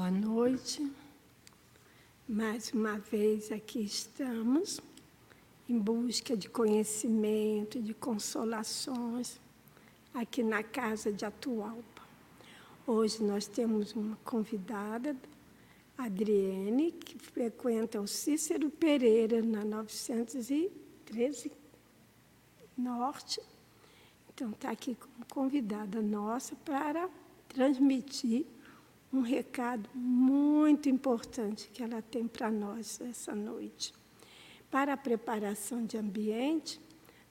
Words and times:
Boa 0.00 0.10
noite. 0.10 0.90
Mais 2.26 2.72
uma 2.72 2.98
vez 2.98 3.52
aqui 3.52 3.82
estamos 3.82 4.80
em 5.68 5.78
busca 5.78 6.34
de 6.34 6.48
conhecimento, 6.48 7.82
de 7.82 7.92
consolações, 7.92 9.38
aqui 10.14 10.42
na 10.42 10.62
casa 10.62 11.12
de 11.12 11.26
Atualpa. 11.26 12.02
Hoje 12.86 13.22
nós 13.22 13.46
temos 13.46 13.92
uma 13.92 14.16
convidada, 14.24 15.14
Adriene, 15.98 16.92
que 16.92 17.18
frequenta 17.18 18.00
o 18.00 18.06
Cícero 18.06 18.70
Pereira, 18.70 19.42
na 19.42 19.66
913 19.66 21.52
Norte. 22.74 23.42
Então, 24.32 24.52
está 24.52 24.70
aqui 24.70 24.94
como 24.94 25.26
convidada 25.26 26.00
nossa 26.00 26.56
para 26.56 27.06
transmitir 27.50 28.46
um 29.12 29.20
recado 29.20 29.88
muito 29.94 30.88
importante 30.88 31.68
que 31.72 31.82
ela 31.82 32.00
tem 32.00 32.28
para 32.28 32.50
nós 32.50 33.00
essa 33.00 33.34
noite. 33.34 33.92
Para 34.70 34.92
a 34.92 34.96
preparação 34.96 35.84
de 35.84 35.96
ambiente, 35.96 36.80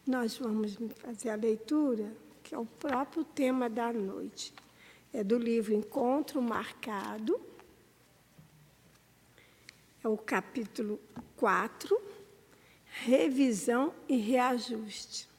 nós 0.06 0.38
vamos 0.38 0.78
fazer 0.98 1.30
a 1.30 1.36
leitura, 1.36 2.14
que 2.44 2.54
é 2.54 2.58
o 2.58 2.66
próprio 2.66 3.24
tema 3.24 3.70
da 3.70 3.94
noite. 3.94 4.54
É 5.14 5.24
do 5.24 5.38
livro 5.38 5.74
Encontro 5.74 6.42
Marcado, 6.42 7.40
é 10.04 10.08
o 10.08 10.18
capítulo 10.18 11.00
4, 11.36 12.00
Revisão 12.86 13.94
e 14.08 14.18
Reajuste. 14.18 15.30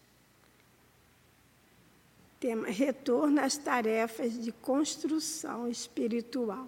Tema: 2.41 2.69
retorno 2.69 3.39
às 3.39 3.59
tarefas 3.59 4.43
de 4.43 4.51
construção 4.51 5.69
espiritual. 5.69 6.67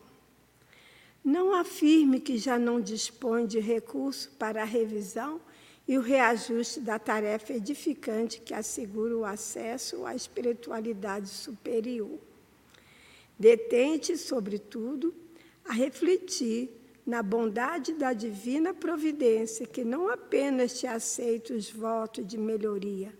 Não 1.25 1.55
afirme 1.55 2.21
que 2.21 2.37
já 2.37 2.59
não 2.59 2.79
dispõe 2.79 3.47
de 3.47 3.59
recurso 3.59 4.31
para 4.39 4.61
a 4.61 4.67
revisão 4.67 5.41
e 5.89 5.97
o 5.97 6.03
reajuste 6.03 6.81
da 6.81 6.99
tarefa 6.99 7.55
edificante 7.55 8.41
que 8.41 8.53
assegura 8.53 9.17
o 9.17 9.25
acesso 9.25 10.05
à 10.05 10.15
espiritualidade 10.15 11.29
superior. 11.29 12.19
Detente, 13.39 14.17
sobretudo, 14.19 15.15
a 15.65 15.73
refletir 15.73 16.71
na 17.07 17.23
bondade 17.23 17.95
da 17.95 18.13
divina 18.13 18.75
providência 18.75 19.67
que 19.67 19.85
não 19.85 20.09
apenas 20.09 20.79
te 20.79 20.87
aceita 20.87 21.55
os 21.55 21.71
votos 21.71 22.27
de 22.27 22.37
melhoria, 22.37 23.13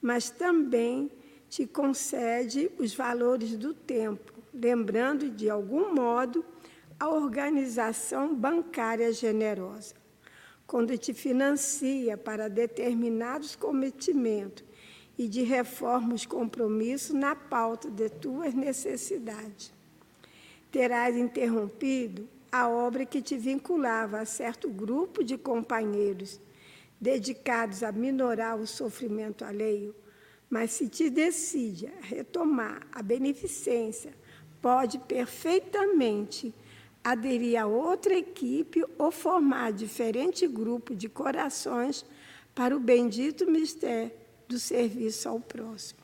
mas 0.00 0.30
também 0.30 1.10
te 1.50 1.66
concede 1.66 2.70
os 2.78 2.94
valores 2.94 3.56
do 3.56 3.74
tempo, 3.74 4.32
lembrando 4.54 5.28
de 5.28 5.50
algum 5.50 5.92
modo 5.92 6.44
a 6.98 7.08
organização 7.08 8.32
bancária 8.32 9.12
generosa, 9.12 9.96
quando 10.64 10.96
te 10.96 11.12
financia 11.12 12.16
para 12.16 12.48
determinados 12.48 13.56
cometimentos 13.56 14.64
e 15.18 15.26
de 15.26 15.42
reformas 15.42 16.24
compromissos 16.24 17.16
na 17.16 17.34
pauta 17.34 17.90
de 17.90 18.08
tuas 18.08 18.54
necessidades. 18.54 19.72
Terás 20.70 21.16
interrompido 21.16 22.28
a 22.52 22.68
obra 22.68 23.04
que 23.04 23.20
te 23.20 23.36
vinculava 23.36 24.20
a 24.20 24.24
certo 24.24 24.68
grupo 24.68 25.24
de 25.24 25.36
companheiros 25.36 26.40
dedicados 27.00 27.82
a 27.82 27.90
minorar 27.90 28.56
o 28.56 28.68
sofrimento 28.68 29.44
alheio 29.44 29.92
mas 30.50 30.72
se 30.72 30.88
te 30.88 31.08
decide 31.08 31.86
a 31.86 32.04
retomar 32.04 32.84
a 32.92 33.00
beneficência, 33.00 34.12
pode 34.60 34.98
perfeitamente 34.98 36.52
aderir 37.02 37.56
a 37.58 37.66
outra 37.66 38.14
equipe 38.14 38.84
ou 38.98 39.10
formar 39.12 39.72
diferente 39.72 40.46
grupo 40.46 40.94
de 40.94 41.08
corações 41.08 42.04
para 42.54 42.76
o 42.76 42.80
bendito 42.80 43.50
mistério 43.50 44.10
do 44.48 44.58
serviço 44.58 45.28
ao 45.28 45.38
próximo. 45.38 46.00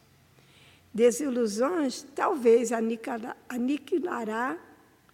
Desilusões 0.95 2.07
talvez 2.15 2.71
aniquilará, 2.73 4.57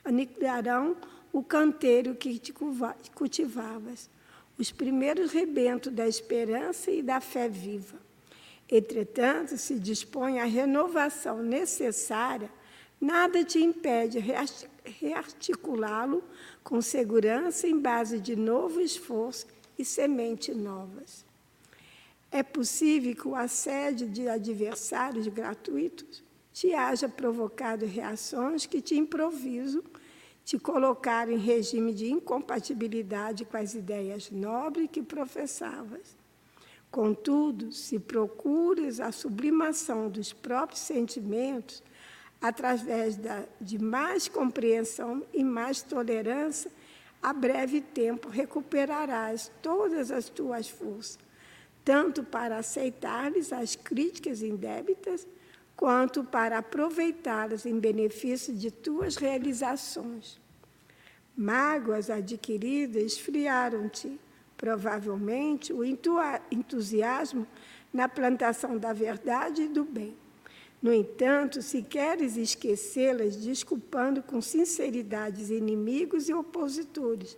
aniquilarão 0.05 0.97
o 1.33 1.43
canteiro 1.43 2.15
que 2.15 2.39
te 2.39 2.53
cultivavas, 3.15 4.09
os 4.59 4.71
primeiros 4.71 5.33
rebentos 5.33 5.93
da 5.93 6.07
esperança 6.07 6.91
e 6.91 7.03
da 7.03 7.21
fé 7.21 7.49
viva. 7.49 7.99
Entretanto, 8.75 9.59
se 9.59 9.79
dispõe 9.79 10.41
à 10.41 10.45
renovação 10.45 11.43
necessária, 11.43 12.51
nada 12.99 13.45
te 13.45 13.59
impede 13.59 14.19
rearticulá-lo 14.83 16.25
com 16.65 16.81
segurança 16.81 17.69
em 17.69 17.79
base 17.79 18.19
de 18.19 18.35
novo 18.35 18.81
esforço 18.81 19.47
e 19.79 19.85
sementes 19.85 20.57
novas. 20.57 21.23
É 22.31 22.43
possível 22.43 23.15
que 23.15 23.29
o 23.29 23.37
assédio 23.37 24.09
de 24.09 24.27
adversários 24.27 25.29
gratuitos 25.29 26.25
te 26.51 26.73
haja 26.73 27.11
provocado 27.11 27.85
reações 27.85 28.65
que 28.65 28.81
te 28.81 28.95
improviso, 28.95 29.85
te 30.47 30.59
colocaram 30.59 31.31
em 31.31 31.37
regime 31.37 31.93
de 31.93 32.11
incompatibilidade 32.11 33.45
com 33.45 33.59
as 33.59 33.75
ideias 33.75 34.31
nobres 34.31 34.89
que 34.91 35.03
professavas. 35.03 36.22
Contudo, 36.93 37.73
se 37.73 37.99
procures 37.99 39.01
a 39.01 39.11
sublimação 39.11 40.11
dos 40.11 40.35
próprios 40.35 40.83
sentimentos 40.83 41.83
através 42.39 43.17
da, 43.17 43.45
de 43.59 43.79
mais 43.79 44.29
compreensão 44.29 45.25
e 45.33 45.43
mais 45.43 45.81
tolerância, 45.81 46.71
a 47.23 47.33
breve 47.33 47.81
tempo 47.81 48.29
recuperarás 48.29 49.51
todas 49.63 50.11
as 50.11 50.29
tuas 50.29 50.69
forças, 50.69 51.19
tanto 51.83 52.23
para 52.23 52.59
aceitar-lhes 52.59 53.55
as 53.55 53.75
críticas 53.75 54.43
indébitas, 54.43 55.27
quanto 55.75 56.23
para 56.23 56.59
aproveitá-las 56.59 57.65
em 57.65 57.81
benefício 57.81 58.53
de 58.53 58.71
tuas 58.71 59.17
realizações. 59.17 60.39
Mágoas 61.35 62.11
adquiridas 62.11 63.03
esfriaram-te 63.15 64.21
provavelmente, 64.63 65.73
o 65.73 65.83
entusiasmo 65.85 67.45
na 67.93 68.09
plantação 68.09 68.79
da 68.79 68.93
verdade 68.93 69.63
e 69.63 69.69
do 69.69 69.83
bem. 69.83 70.17
No 70.81 70.95
entanto, 70.95 71.61
se 71.61 71.83
queres 71.83 72.37
esquecê-las, 72.37 73.35
desculpando 73.35 74.23
com 74.23 74.41
sinceridade 74.41 75.53
inimigos 75.53 76.29
e 76.29 76.33
opositores, 76.33 77.37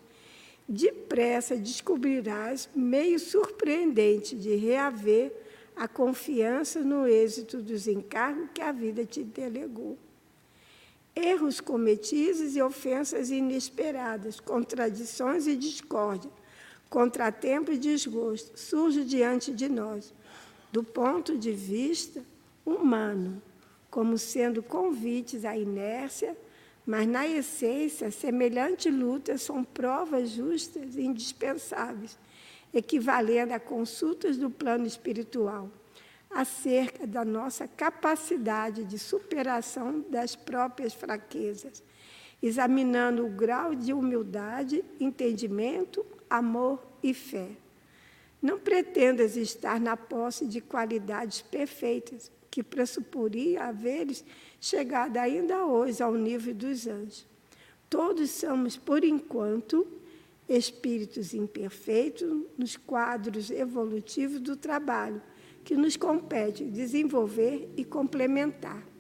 depressa 0.68 1.56
descobrirás 1.56 2.68
meio 2.74 3.18
surpreendente 3.18 4.36
de 4.36 4.54
reaver 4.56 5.32
a 5.74 5.88
confiança 5.88 6.80
no 6.80 7.08
êxito 7.08 7.62
dos 7.62 7.88
encargos 7.88 8.50
que 8.52 8.60
a 8.60 8.70
vida 8.70 9.06
te 9.06 9.24
delegou. 9.24 9.96
Erros 11.16 11.58
cometidos 11.58 12.54
e 12.54 12.60
ofensas 12.60 13.30
inesperadas, 13.30 14.40
contradições 14.40 15.46
e 15.46 15.56
discórdia 15.56 16.30
contratempo 16.94 17.72
e 17.72 17.76
desgosto 17.76 18.56
surge 18.56 19.02
diante 19.02 19.52
de 19.52 19.68
nós, 19.68 20.14
do 20.70 20.84
ponto 20.84 21.36
de 21.36 21.50
vista 21.50 22.24
humano, 22.64 23.42
como 23.90 24.16
sendo 24.16 24.62
convites 24.62 25.44
à 25.44 25.56
inércia, 25.56 26.36
mas 26.86 27.04
na 27.08 27.26
essência, 27.26 28.12
semelhantes 28.12 28.94
lutas 28.94 29.42
são 29.42 29.64
provas 29.64 30.30
justas 30.30 30.94
e 30.94 31.02
indispensáveis, 31.02 32.16
equivalendo 32.72 33.52
a 33.52 33.58
consultas 33.58 34.36
do 34.36 34.48
plano 34.48 34.86
espiritual, 34.86 35.68
acerca 36.30 37.08
da 37.08 37.24
nossa 37.24 37.66
capacidade 37.66 38.84
de 38.84 39.00
superação 39.00 40.04
das 40.08 40.36
próprias 40.36 40.94
fraquezas, 40.94 41.82
examinando 42.46 43.24
o 43.24 43.30
grau 43.30 43.74
de 43.74 43.94
humildade, 43.94 44.84
entendimento 45.00 46.04
amor 46.28 46.86
e 47.02 47.14
fé. 47.14 47.48
Não 48.42 48.58
pretendas 48.58 49.34
estar 49.34 49.80
na 49.80 49.96
posse 49.96 50.46
de 50.46 50.60
qualidades 50.60 51.40
perfeitas, 51.40 52.30
que 52.50 52.62
pressuporia 52.62 53.64
haveres 53.64 54.22
chegado 54.60 55.16
ainda 55.16 55.64
hoje 55.64 56.02
ao 56.02 56.14
nível 56.14 56.54
dos 56.54 56.86
anjos. 56.86 57.26
Todos 57.88 58.28
somos, 58.28 58.76
por 58.76 59.02
enquanto, 59.04 59.86
espíritos 60.46 61.32
imperfeitos 61.32 62.30
nos 62.58 62.76
quadros 62.76 63.50
evolutivos 63.50 64.38
do 64.38 64.54
trabalho, 64.54 65.22
que 65.64 65.74
nos 65.74 65.96
compete 65.96 66.62
desenvolver 66.64 67.70
e 67.74 67.86
complementar. 67.86 68.93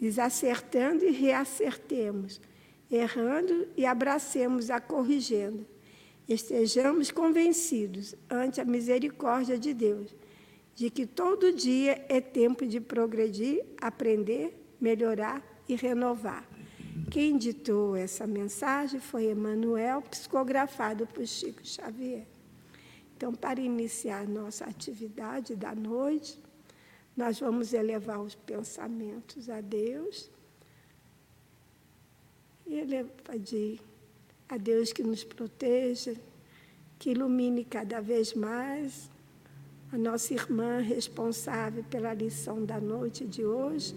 Desacertando 0.00 1.04
e 1.04 1.10
reacertemos, 1.10 2.40
errando 2.90 3.68
e 3.76 3.84
abracemos 3.84 4.70
a 4.70 4.80
corrigenda 4.80 5.66
estejamos 6.32 7.10
convencidos, 7.10 8.14
ante 8.30 8.60
a 8.60 8.64
misericórdia 8.64 9.58
de 9.58 9.74
Deus, 9.74 10.14
de 10.76 10.88
que 10.88 11.04
todo 11.04 11.52
dia 11.52 12.04
é 12.08 12.20
tempo 12.20 12.64
de 12.64 12.80
progredir, 12.80 13.64
aprender, 13.80 14.56
melhorar 14.80 15.42
e 15.68 15.74
renovar. 15.74 16.48
Quem 17.10 17.36
ditou 17.36 17.96
essa 17.96 18.28
mensagem 18.28 19.00
foi 19.00 19.26
Emanuel, 19.26 20.02
psicografado 20.02 21.04
por 21.04 21.26
Chico 21.26 21.66
Xavier. 21.66 22.26
Então, 23.16 23.34
para 23.34 23.60
iniciar 23.60 24.26
nossa 24.28 24.64
atividade 24.64 25.56
da 25.56 25.74
noite, 25.74 26.38
nós 27.16 27.40
vamos 27.40 27.72
elevar 27.72 28.20
os 28.20 28.34
pensamentos 28.34 29.48
a 29.50 29.60
Deus 29.60 30.30
e 32.66 32.74
ele 32.74 33.04
pedir 33.24 33.80
a 34.48 34.56
Deus 34.56 34.92
que 34.92 35.02
nos 35.02 35.24
proteja, 35.24 36.14
que 36.98 37.10
ilumine 37.10 37.64
cada 37.64 38.00
vez 38.00 38.34
mais 38.34 39.10
a 39.92 39.98
nossa 39.98 40.32
irmã 40.34 40.78
responsável 40.78 41.84
pela 41.84 42.14
lição 42.14 42.64
da 42.64 42.80
noite 42.80 43.26
de 43.26 43.44
hoje 43.44 43.94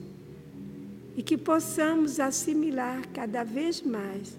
e 1.15 1.21
que 1.21 1.37
possamos 1.37 2.19
assimilar 2.19 3.07
cada 3.13 3.43
vez 3.43 3.81
mais 3.81 4.37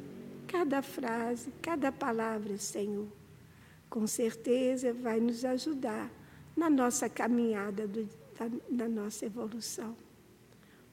cada 0.55 0.82
frase, 0.82 1.53
cada 1.61 1.91
palavra, 1.91 2.56
Senhor. 2.59 3.09
Com 3.91 4.06
certeza 4.06 4.93
vai 4.93 5.19
nos 5.19 5.44
ajudar 5.44 6.09
na 6.56 6.71
nossa 6.71 7.09
caminhada 7.09 7.88
do, 7.88 8.09
da, 8.38 8.50
da 8.70 8.88
nossa 8.88 9.26
evolução. 9.26 9.96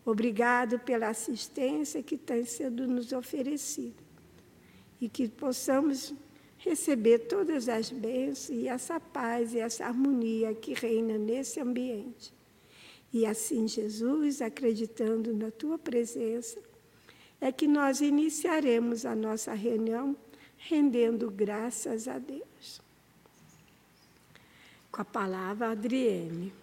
Obrigado 0.05 0.79
pela 0.79 1.09
assistência 1.09 2.01
que 2.01 2.17
tem 2.17 2.43
sido 2.43 2.87
nos 2.87 3.11
oferecida 3.11 4.03
e 4.99 5.07
que 5.07 5.27
possamos 5.27 6.13
receber 6.57 7.19
todas 7.19 7.67
as 7.67 7.91
bênçãos 7.91 8.49
e 8.49 8.67
essa 8.67 8.99
paz 8.99 9.53
e 9.53 9.59
essa 9.59 9.85
harmonia 9.85 10.53
que 10.53 10.73
reina 10.73 11.17
nesse 11.17 11.59
ambiente. 11.59 12.33
E 13.13 13.25
assim, 13.25 13.67
Jesus, 13.67 14.41
acreditando 14.41 15.33
na 15.35 15.51
tua 15.51 15.77
presença, 15.77 16.59
é 17.39 17.51
que 17.51 17.67
nós 17.67 17.99
iniciaremos 17.99 19.05
a 19.05 19.15
nossa 19.15 19.53
reunião 19.53 20.15
rendendo 20.57 21.29
graças 21.29 22.07
a 22.07 22.19
Deus. 22.19 22.81
Com 24.91 25.01
a 25.01 25.05
palavra, 25.05 25.71
Adriene. 25.71 26.53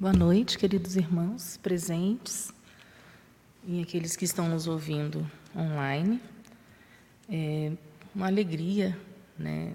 Boa 0.00 0.14
noite, 0.14 0.56
queridos 0.56 0.96
irmãos 0.96 1.58
presentes 1.58 2.50
e 3.62 3.82
aqueles 3.82 4.16
que 4.16 4.24
estão 4.24 4.48
nos 4.48 4.66
ouvindo 4.66 5.30
online. 5.54 6.18
É 7.28 7.70
uma 8.14 8.26
alegria, 8.26 8.98
né, 9.38 9.74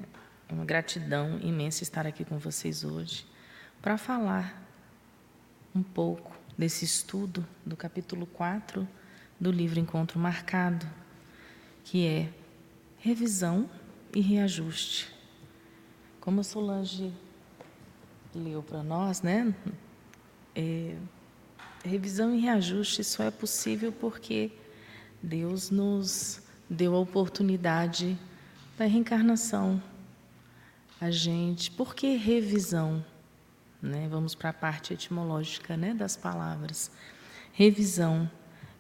uma 0.50 0.66
gratidão 0.66 1.38
imensa 1.42 1.84
estar 1.84 2.08
aqui 2.08 2.26
com 2.26 2.40
vocês 2.40 2.84
hoje 2.84 3.24
para 3.84 4.00
falar 4.00 4.68
um 5.76 5.84
pouco 5.84 6.36
desse 6.58 6.84
estudo 6.86 7.46
do 7.64 7.78
capítulo 7.78 8.26
4 8.26 8.88
do 9.40 9.52
livro 9.52 9.80
Encontro 9.80 10.18
Marcado, 10.18 10.88
que 11.84 12.04
é 12.04 12.34
revisão 12.98 13.70
e 14.12 14.22
reajuste. 14.22 15.08
Como 16.20 16.42
a 16.42 16.44
Solange 16.44 17.14
leu 18.34 18.64
para 18.64 18.82
nós, 18.82 19.22
né? 19.22 19.54
É, 20.56 20.96
revisão 21.84 22.34
e 22.34 22.40
reajuste 22.40 23.04
só 23.04 23.24
é 23.24 23.32
possível 23.32 23.92
porque 23.92 24.52
Deus 25.22 25.70
nos 25.70 26.42
deu 26.70 26.96
a 26.96 27.00
oportunidade 27.00 28.18
da 28.78 28.86
reencarnação. 28.86 29.82
A 31.00 31.12
gente, 31.12 31.70
por 31.72 31.94
que 31.94 32.16
revisão? 32.16 33.04
Né? 33.82 34.08
Vamos 34.10 34.34
para 34.34 34.50
a 34.50 34.54
parte 34.54 34.94
etimológica 34.94 35.76
né, 35.76 35.94
das 35.94 36.16
palavras. 36.16 36.90
Revisão. 37.54 38.30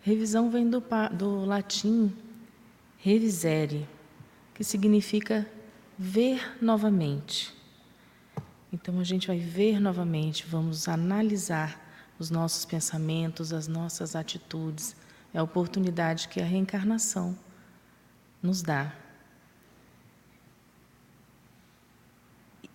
Revisão 0.01 0.50
vem 0.50 0.69
do, 0.69 0.81
do 1.13 1.45
latim 1.45 2.12
revisere, 3.06 3.88
que 4.56 4.63
significa 4.63 5.48
ver 5.95 6.57
novamente. 6.60 7.55
Então 8.75 9.00
a 9.00 9.06
gente 9.06 9.27
vai 9.27 9.39
ver 9.39 9.80
novamente, 9.80 10.45
vamos 10.45 10.89
analisar 10.89 11.81
os 12.19 12.30
nossos 12.30 12.66
pensamentos, 12.66 13.54
as 13.54 13.69
nossas 13.69 14.18
atitudes. 14.18 14.98
É 15.33 15.38
a 15.39 15.44
oportunidade 15.44 16.27
que 16.27 16.42
a 16.42 16.44
reencarnação 16.44 17.38
nos 18.44 18.62
dá. 18.62 18.94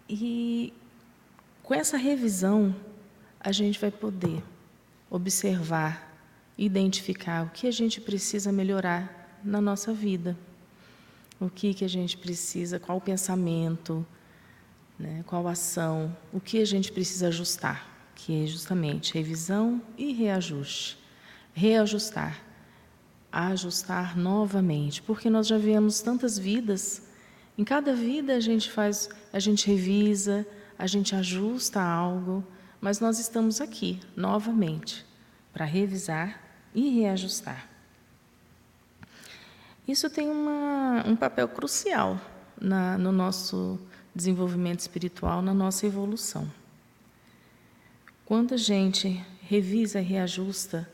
E 0.09 0.73
com 1.63 1.75
essa 1.75 1.99
revisão, 1.99 2.75
a 3.39 3.53
gente 3.53 3.79
vai 3.79 3.91
poder 3.91 4.43
observar, 5.11 6.19
identificar 6.57 7.45
o 7.45 7.51
que 7.51 7.67
a 7.67 7.71
gente 7.71 8.01
precisa 8.01 8.51
melhorar 8.51 9.39
na 9.45 9.61
nossa 9.61 9.93
vida 9.93 10.35
o 11.41 11.49
que, 11.49 11.73
que 11.73 11.85
a 11.85 11.89
gente 11.89 12.19
precisa, 12.19 12.79
qual 12.79 13.01
pensamento, 13.01 14.07
né, 15.01 15.25
qual 15.27 15.49
ação, 15.49 16.15
o 16.31 16.39
que 16.39 16.61
a 16.61 16.65
gente 16.67 16.93
precisa 16.93 17.29
ajustar, 17.29 17.89
que 18.15 18.45
é 18.45 18.47
justamente 18.47 19.15
revisão 19.15 19.81
e 19.97 20.13
reajuste. 20.13 20.99
Reajustar, 21.55 22.39
ajustar 23.33 24.17
novamente, 24.17 25.01
porque 25.03 25.31
nós 25.31 25.47
já 25.47 25.57
vemos 25.57 26.01
tantas 26.03 26.39
vidas, 26.39 27.03
em 27.57 27.65
cada 27.65 27.95
vida 27.95 28.35
a 28.35 28.41
gente 28.41 28.71
faz, 28.71 29.09
a 29.33 29.39
gente 29.39 29.67
revisa, 29.67 30.47
a 30.79 30.87
gente 30.87 31.15
ajusta 31.15 31.81
algo, 31.81 32.45
mas 32.81 33.01
nós 33.01 33.19
estamos 33.19 33.61
aqui 33.61 34.01
novamente 34.15 35.05
para 35.53 35.65
revisar 35.65 36.41
e 36.75 37.01
reajustar. 37.01 37.69
Isso 39.89 40.09
tem 40.09 40.29
uma, 40.31 41.05
um 41.07 41.17
papel 41.17 41.49
crucial 41.49 42.21
na, 42.61 42.97
no 42.97 43.11
nosso 43.11 43.79
desenvolvimento 44.15 44.81
espiritual, 44.81 45.43
na 45.43 45.55
nossa 45.55 45.87
evolução. 45.87 46.51
Quando 48.25 48.55
a 48.55 48.57
gente 48.57 49.25
revisa 49.43 50.01
reajusta, 50.01 50.89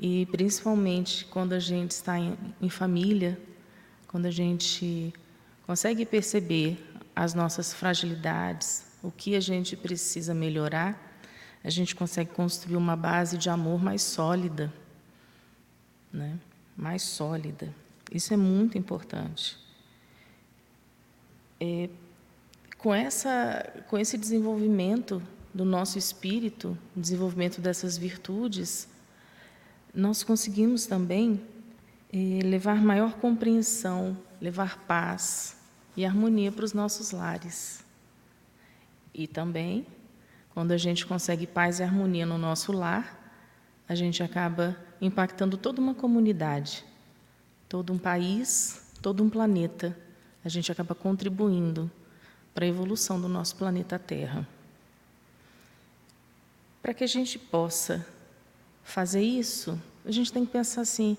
e 0.00 0.26
principalmente 0.26 1.24
quando 1.26 1.52
a 1.52 1.60
gente 1.60 1.92
está 1.92 2.18
em, 2.18 2.36
em 2.60 2.68
família, 2.68 3.38
quando 4.08 4.26
a 4.26 4.30
gente 4.30 5.14
consegue 5.66 6.04
perceber 6.04 6.76
as 7.14 7.34
nossas 7.34 7.72
fragilidades, 7.72 8.84
o 9.02 9.10
que 9.10 9.36
a 9.36 9.40
gente 9.40 9.76
precisa 9.76 10.34
melhorar, 10.34 11.00
a 11.62 11.70
gente 11.70 11.94
consegue 11.94 12.30
construir 12.30 12.76
uma 12.76 12.96
base 12.96 13.38
de 13.38 13.48
amor 13.48 13.80
mais 13.82 14.02
sólida, 14.02 14.72
né? 16.12 16.38
mais 16.76 17.02
sólida. 17.02 17.72
Isso 18.10 18.34
é 18.34 18.36
muito 18.36 18.76
importante. 18.76 19.56
É, 21.60 21.88
com, 22.82 22.94
essa, 22.94 23.64
com 23.88 23.96
esse 23.96 24.18
desenvolvimento 24.18 25.22
do 25.54 25.64
nosso 25.64 25.98
espírito, 25.98 26.76
desenvolvimento 26.96 27.60
dessas 27.60 27.96
virtudes, 27.96 28.88
nós 29.94 30.22
conseguimos 30.22 30.86
também 30.86 31.40
é, 32.12 32.40
levar 32.42 32.82
maior 32.82 33.14
compreensão, 33.14 34.16
levar 34.40 34.78
paz 34.86 35.56
e 35.96 36.04
harmonia 36.04 36.50
para 36.50 36.64
os 36.64 36.72
nossos 36.72 37.12
lares. 37.12 37.84
E 39.14 39.26
também, 39.26 39.86
quando 40.54 40.72
a 40.72 40.78
gente 40.78 41.06
consegue 41.06 41.46
paz 41.46 41.78
e 41.78 41.82
harmonia 41.82 42.26
no 42.26 42.38
nosso 42.38 42.72
lar, 42.72 43.18
a 43.88 43.94
gente 43.94 44.22
acaba 44.22 44.76
impactando 45.00 45.56
toda 45.56 45.80
uma 45.80 45.94
comunidade 45.94 46.84
todo 47.72 47.90
um 47.90 47.96
país, 47.96 48.92
todo 49.00 49.24
um 49.24 49.30
planeta, 49.30 49.96
a 50.44 50.48
gente 50.50 50.70
acaba 50.70 50.94
contribuindo 50.94 51.90
para 52.54 52.64
a 52.64 52.68
evolução 52.68 53.20
do 53.20 53.28
nosso 53.28 53.56
planeta 53.56 53.98
Terra. 53.98 54.46
Para 56.82 56.92
que 56.92 57.04
a 57.04 57.06
gente 57.08 57.38
possa 57.38 58.04
fazer 58.82 59.22
isso, 59.22 59.80
a 60.04 60.10
gente 60.10 60.32
tem 60.32 60.44
que 60.44 60.52
pensar 60.52 60.80
assim: 60.80 61.16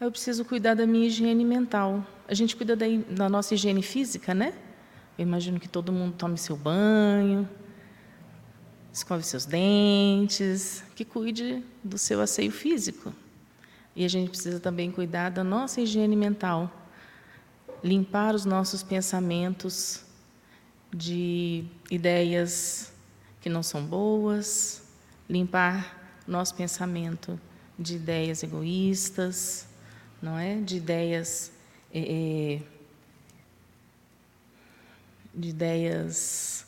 eu 0.00 0.10
preciso 0.10 0.44
cuidar 0.44 0.74
da 0.74 0.86
minha 0.86 1.06
higiene 1.06 1.44
mental. 1.44 2.04
A 2.26 2.34
gente 2.34 2.54
cuida 2.56 2.76
da, 2.76 2.86
da 3.10 3.28
nossa 3.28 3.54
higiene 3.54 3.82
física, 3.82 4.34
né? 4.34 4.52
Eu 5.16 5.22
imagino 5.22 5.58
que 5.58 5.68
todo 5.68 5.92
mundo 5.92 6.14
tome 6.16 6.36
seu 6.36 6.56
banho, 6.56 7.48
escove 8.92 9.22
seus 9.24 9.46
dentes, 9.46 10.84
que 10.94 11.04
cuide 11.04 11.62
do 11.82 11.96
seu 11.96 12.20
asseio 12.20 12.52
físico. 12.52 13.12
E 13.96 14.04
a 14.04 14.08
gente 14.08 14.30
precisa 14.30 14.60
também 14.60 14.90
cuidar 14.90 15.30
da 15.30 15.42
nossa 15.42 15.80
higiene 15.80 16.14
mental, 16.14 16.70
limpar 17.82 18.34
os 18.34 18.44
nossos 18.44 18.82
pensamentos 18.82 20.04
de 20.92 21.64
ideias 21.90 22.92
que 23.40 23.48
não 23.48 23.62
são 23.62 23.84
boas, 23.84 24.82
limpar 25.28 26.22
nosso 26.26 26.54
pensamento 26.54 27.38
de 27.78 27.96
ideias 27.96 28.42
egoístas, 28.42 29.66
não 30.20 30.38
é? 30.38 30.56
De 30.56 30.76
ideias 30.76 31.52
é, 31.92 32.60
de 35.34 35.48
ideias 35.48 36.66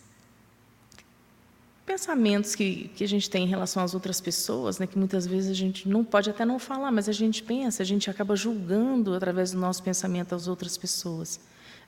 pensamentos 1.84 2.54
que, 2.54 2.88
que 2.94 3.02
a 3.02 3.08
gente 3.08 3.28
tem 3.28 3.44
em 3.44 3.48
relação 3.48 3.82
às 3.82 3.94
outras 3.94 4.20
pessoas, 4.20 4.78
né, 4.78 4.86
que 4.86 4.96
muitas 4.96 5.26
vezes 5.26 5.50
a 5.50 5.54
gente 5.54 5.88
não 5.88 6.04
pode 6.04 6.30
até 6.30 6.44
não 6.44 6.56
falar, 6.56 6.92
mas 6.92 7.08
a 7.08 7.12
gente 7.12 7.42
pensa, 7.42 7.82
a 7.82 7.86
gente 7.86 8.08
acaba 8.08 8.36
julgando 8.36 9.12
através 9.12 9.50
do 9.50 9.58
nosso 9.58 9.82
pensamento 9.82 10.32
as 10.32 10.46
outras 10.46 10.78
pessoas. 10.78 11.40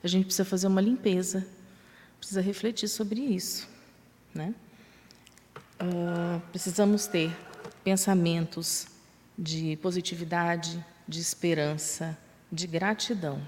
A 0.03 0.07
gente 0.07 0.25
precisa 0.25 0.43
fazer 0.43 0.67
uma 0.67 0.81
limpeza, 0.81 1.47
precisa 2.23 2.39
refletir 2.39 2.87
sobre 2.87 3.19
isso. 3.19 3.67
Né? 4.33 4.55
Uh, 5.81 6.39
precisamos 6.51 7.05
ter 7.05 7.35
pensamentos 7.83 8.87
de 9.37 9.77
positividade, 9.81 10.83
de 11.05 11.19
esperança, 11.19 12.17
de 12.49 12.65
gratidão. 12.65 13.41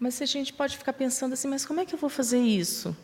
Mas 0.00 0.14
se 0.14 0.24
a 0.24 0.26
gente 0.26 0.52
pode 0.52 0.76
ficar 0.76 0.92
pensando 0.92 1.34
assim, 1.34 1.46
mas 1.46 1.64
como 1.64 1.78
é 1.78 1.86
que 1.86 1.94
eu 1.94 1.98
vou 1.98 2.10
fazer 2.10 2.40
isso? 2.40 2.94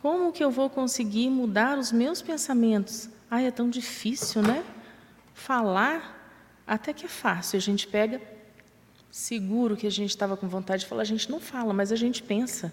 Como 0.00 0.32
que 0.32 0.42
eu 0.42 0.50
vou 0.50 0.70
conseguir 0.70 1.28
mudar 1.28 1.78
os 1.78 1.92
meus 1.92 2.22
pensamentos? 2.22 3.10
Ai, 3.30 3.46
é 3.46 3.50
tão 3.50 3.68
difícil, 3.68 4.40
né? 4.40 4.64
Falar 5.34 6.16
até 6.66 6.94
que 6.94 7.04
é 7.04 7.08
fácil. 7.08 7.58
A 7.58 7.60
gente 7.60 7.86
pega, 7.86 8.18
seguro 9.10 9.76
que 9.76 9.86
a 9.86 9.90
gente 9.90 10.10
estava 10.10 10.36
com 10.36 10.48
vontade 10.48 10.82
de 10.82 10.88
falar, 10.88 11.02
a 11.02 11.06
gente 11.06 11.30
não 11.30 11.40
fala, 11.40 11.72
mas 11.72 11.90
a 11.90 11.96
gente 11.96 12.22
pensa. 12.22 12.72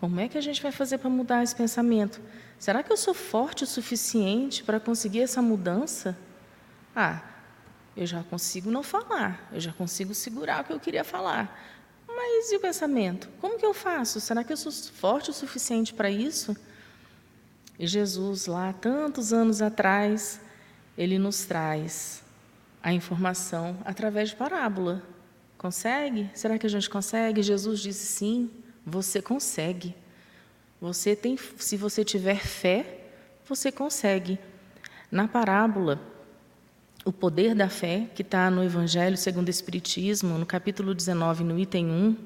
Como 0.00 0.20
é 0.20 0.28
que 0.28 0.36
a 0.36 0.40
gente 0.40 0.62
vai 0.62 0.72
fazer 0.72 0.98
para 0.98 1.08
mudar 1.08 1.42
esse 1.42 1.54
pensamento? 1.54 2.20
Será 2.58 2.82
que 2.82 2.92
eu 2.92 2.96
sou 2.96 3.14
forte 3.14 3.64
o 3.64 3.66
suficiente 3.66 4.62
para 4.62 4.78
conseguir 4.78 5.20
essa 5.20 5.40
mudança? 5.40 6.16
Ah, 6.94 7.22
eu 7.96 8.06
já 8.06 8.22
consigo 8.22 8.70
não 8.70 8.82
falar, 8.82 9.48
eu 9.52 9.60
já 9.60 9.72
consigo 9.72 10.14
segurar 10.14 10.62
o 10.62 10.64
que 10.64 10.72
eu 10.72 10.80
queria 10.80 11.04
falar. 11.04 11.58
Mas 12.06 12.52
e 12.52 12.56
o 12.56 12.60
pensamento? 12.60 13.28
Como 13.40 13.58
que 13.58 13.64
eu 13.64 13.72
faço? 13.74 14.20
Será 14.20 14.44
que 14.44 14.52
eu 14.52 14.56
sou 14.56 14.72
forte 14.72 15.30
o 15.30 15.32
suficiente 15.32 15.94
para 15.94 16.10
isso? 16.10 16.56
E 17.78 17.86
Jesus, 17.86 18.46
lá 18.46 18.72
tantos 18.72 19.32
anos 19.32 19.60
atrás, 19.60 20.40
ele 20.96 21.18
nos 21.18 21.44
traz 21.44 22.22
a 22.82 22.92
informação 22.92 23.76
através 23.84 24.30
de 24.30 24.36
parábola. 24.36 25.02
Consegue? 25.58 26.30
Será 26.34 26.58
que 26.58 26.66
a 26.66 26.70
gente 26.70 26.88
consegue? 26.88 27.42
Jesus 27.42 27.80
disse 27.80 28.06
sim, 28.06 28.50
você 28.84 29.22
consegue. 29.22 29.94
Você 30.80 31.16
tem, 31.16 31.38
se 31.58 31.76
você 31.76 32.04
tiver 32.04 32.38
fé, 32.38 33.08
você 33.48 33.72
consegue. 33.72 34.38
Na 35.10 35.26
parábola, 35.26 36.00
o 37.04 37.12
poder 37.12 37.54
da 37.54 37.68
fé, 37.68 38.08
que 38.14 38.22
está 38.22 38.50
no 38.50 38.62
Evangelho 38.62 39.16
segundo 39.16 39.46
o 39.46 39.50
Espiritismo, 39.50 40.36
no 40.36 40.44
capítulo 40.44 40.94
19, 40.94 41.44
no 41.44 41.58
item 41.58 41.86
1. 41.86 42.16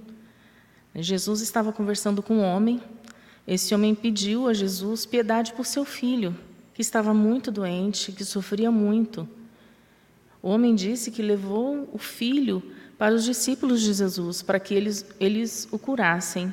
Jesus 0.96 1.40
estava 1.40 1.72
conversando 1.72 2.22
com 2.22 2.38
um 2.38 2.42
homem. 2.42 2.80
Esse 3.46 3.74
homem 3.74 3.94
pediu 3.94 4.48
a 4.48 4.54
Jesus 4.54 5.06
piedade 5.06 5.52
por 5.52 5.64
seu 5.64 5.84
filho, 5.84 6.36
que 6.74 6.82
estava 6.82 7.14
muito 7.14 7.52
doente, 7.52 8.10
que 8.10 8.24
sofria 8.24 8.70
muito. 8.70 9.28
O 10.42 10.48
homem 10.48 10.74
disse 10.74 11.10
que 11.10 11.22
levou 11.22 11.88
o 11.92 11.98
filho 11.98 12.62
para 13.00 13.14
os 13.14 13.24
discípulos 13.24 13.80
de 13.80 13.94
Jesus, 13.94 14.42
para 14.42 14.60
que 14.60 14.74
eles, 14.74 15.06
eles 15.18 15.66
o 15.70 15.78
curassem. 15.78 16.52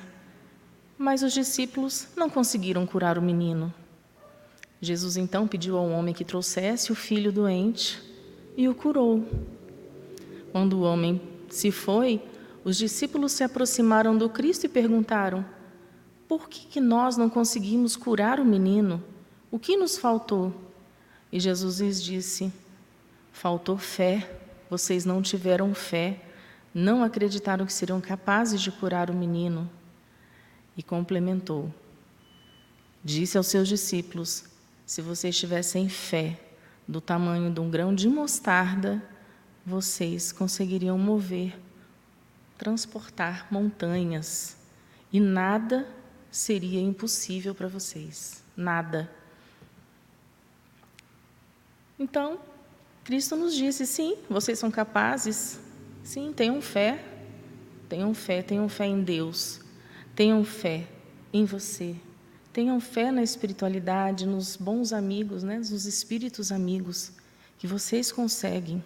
Mas 0.97 1.21
os 1.21 1.33
discípulos 1.33 2.07
não 2.15 2.29
conseguiram 2.29 2.87
curar 2.87 3.17
o 3.17 3.21
menino. 3.21 3.73
Jesus 4.81 5.17
então 5.17 5.45
pediu 5.45 5.75
ao 5.77 5.89
homem 5.89 6.13
que 6.13 6.23
trouxesse 6.23 6.89
o 6.89 6.95
filho 6.95 7.33
doente 7.33 8.01
e 8.55 8.69
o 8.69 8.73
curou. 8.73 9.27
Quando 10.53 10.77
o 10.77 10.83
homem 10.83 11.21
se 11.49 11.69
foi, 11.69 12.21
os 12.63 12.77
discípulos 12.77 13.33
se 13.33 13.43
aproximaram 13.43 14.17
do 14.17 14.29
Cristo 14.29 14.67
e 14.67 14.69
perguntaram: 14.69 15.43
Por 16.29 16.47
que, 16.47 16.65
que 16.67 16.79
nós 16.79 17.17
não 17.17 17.29
conseguimos 17.29 17.97
curar 17.97 18.39
o 18.39 18.45
menino? 18.45 19.03
O 19.51 19.59
que 19.59 19.75
nos 19.75 19.97
faltou? 19.97 20.53
E 21.29 21.41
Jesus 21.41 21.81
lhes 21.81 22.01
disse: 22.01 22.53
Faltou 23.33 23.77
fé, 23.77 24.39
vocês 24.69 25.03
não 25.03 25.21
tiveram 25.21 25.73
fé, 25.73 26.21
não 26.74 27.03
acreditaram 27.03 27.65
que 27.65 27.74
seriam 27.74 28.00
capazes 28.00 28.62
de 28.62 28.71
curar 28.71 29.09
o 29.09 29.13
menino. 29.13 29.69
E 30.75 30.83
complementou: 30.83 31.74
Disse 33.03 33.38
aos 33.38 33.47
seus 33.47 33.67
discípulos: 33.67 34.45
Se 34.86 35.01
vocês 35.01 35.38
tivessem 35.38 35.89
fé, 35.89 36.39
do 36.88 37.01
tamanho 37.01 37.51
de 37.51 37.59
um 37.59 37.69
grão 37.69 37.93
de 37.93 38.07
mostarda, 38.07 39.03
vocês 39.65 40.31
conseguiriam 40.31 40.97
mover, 40.97 41.59
transportar 42.57 43.47
montanhas. 43.51 44.55
E 45.12 45.19
nada 45.19 45.88
seria 46.31 46.79
impossível 46.79 47.53
para 47.53 47.67
vocês. 47.67 48.43
Nada. 48.55 49.12
Então, 52.00 52.39
Cristo 53.03 53.36
nos 53.36 53.53
disse: 53.53 53.86
sim, 53.86 54.17
vocês 54.29 54.57
são 54.57 54.71
capazes. 54.71 55.59
Sim, 56.07 56.31
tenham 56.31 56.61
fé. 56.61 57.03
Tenham 57.89 58.13
fé, 58.13 58.41
tenham 58.41 58.69
fé 58.69 58.85
em 58.85 59.03
Deus. 59.03 59.59
Tenham 60.15 60.41
fé 60.45 60.87
em 61.33 61.43
você. 61.43 61.97
Tenham 62.53 62.79
fé 62.79 63.11
na 63.11 63.21
espiritualidade, 63.21 64.25
nos 64.25 64.55
bons 64.55 64.93
amigos, 64.93 65.43
né? 65.43 65.57
nos 65.57 65.85
espíritos 65.85 66.49
amigos, 66.49 67.11
que 67.59 67.67
vocês 67.67 68.09
conseguem. 68.09 68.81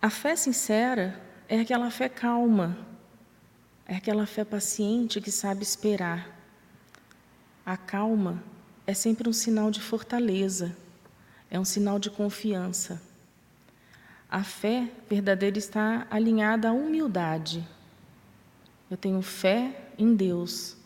A 0.00 0.10
fé 0.10 0.36
sincera 0.36 1.20
é 1.48 1.58
aquela 1.58 1.90
fé 1.90 2.08
calma, 2.08 2.78
é 3.84 3.96
aquela 3.96 4.26
fé 4.26 4.44
paciente 4.44 5.20
que 5.20 5.32
sabe 5.32 5.64
esperar. 5.64 6.38
A 7.64 7.76
calma 7.76 8.44
é 8.86 8.94
sempre 8.94 9.28
um 9.28 9.32
sinal 9.32 9.72
de 9.72 9.82
fortaleza, 9.82 10.76
é 11.50 11.58
um 11.58 11.64
sinal 11.64 11.98
de 11.98 12.10
confiança. 12.10 13.02
A 14.28 14.42
fé 14.42 14.88
verdadeira 15.08 15.58
está 15.58 16.06
alinhada 16.10 16.68
à 16.68 16.72
humildade. 16.72 17.66
Eu 18.90 18.96
tenho 18.96 19.22
fé 19.22 19.88
em 19.98 20.14
Deus, 20.14 20.76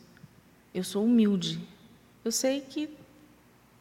eu 0.74 0.84
sou 0.84 1.04
humilde. 1.04 1.60
Eu 2.24 2.30
sei 2.30 2.60
que 2.60 2.88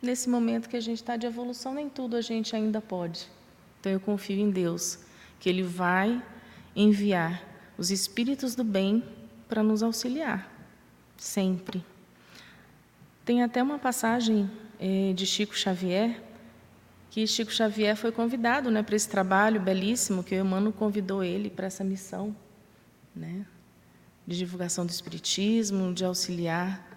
nesse 0.02 0.30
momento 0.30 0.70
que 0.70 0.78
a 0.78 0.82
gente 0.82 0.98
está 0.98 1.18
de 1.18 1.26
evolução, 1.26 1.74
nem 1.74 1.90
tudo 1.90 2.16
a 2.16 2.22
gente 2.22 2.56
ainda 2.56 2.82
pode. 2.82 3.28
Então 3.80 3.92
eu 3.92 4.00
confio 4.00 4.40
em 4.40 4.50
Deus, 4.50 5.00
que 5.40 5.50
Ele 5.50 5.64
vai 5.64 6.22
enviar 6.76 7.44
os 7.78 7.92
espíritos 7.92 8.56
do 8.56 8.64
bem 8.64 9.04
para 9.48 9.64
nos 9.64 9.82
auxiliar, 9.82 10.52
sempre. 11.18 11.84
Tem 13.26 13.42
até 13.42 13.62
uma 13.64 13.80
passagem 13.80 14.50
eh, 14.80 15.14
de 15.16 15.26
Chico 15.26 15.56
Xavier, 15.56 16.22
que 17.10 17.26
Chico 17.26 17.52
Xavier 17.52 17.96
foi 17.96 18.12
convidado 18.12 18.70
né, 18.70 18.84
para 18.84 18.96
esse 18.96 19.10
trabalho 19.10 19.60
belíssimo, 19.60 20.24
que 20.24 20.36
o 20.36 20.40
Emmanuel 20.40 20.74
convidou 20.74 21.24
ele 21.24 21.50
para 21.50 21.68
essa 21.68 21.84
missão. 21.84 22.36
Né? 23.16 23.46
de 24.30 24.38
divulgação 24.38 24.86
do 24.86 24.92
Espiritismo, 24.92 25.92
de 25.92 26.06
auxiliar 26.06 26.88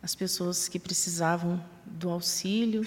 as 0.00 0.14
pessoas 0.14 0.68
que 0.68 0.78
precisavam 0.78 1.60
do 1.84 2.08
auxílio. 2.08 2.86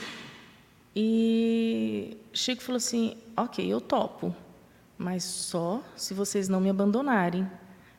E 0.95 2.17
Chico 2.31 2.61
falou 2.61 2.77
assim: 2.77 3.17
Ok, 3.35 3.65
eu 3.65 3.81
topo, 3.81 4.33
mas 4.97 5.25
só 5.25 5.83
se 5.97 6.13
vocês 6.13 6.47
não 6.47 6.61
me 6.61 6.69
abandonarem. 6.69 7.45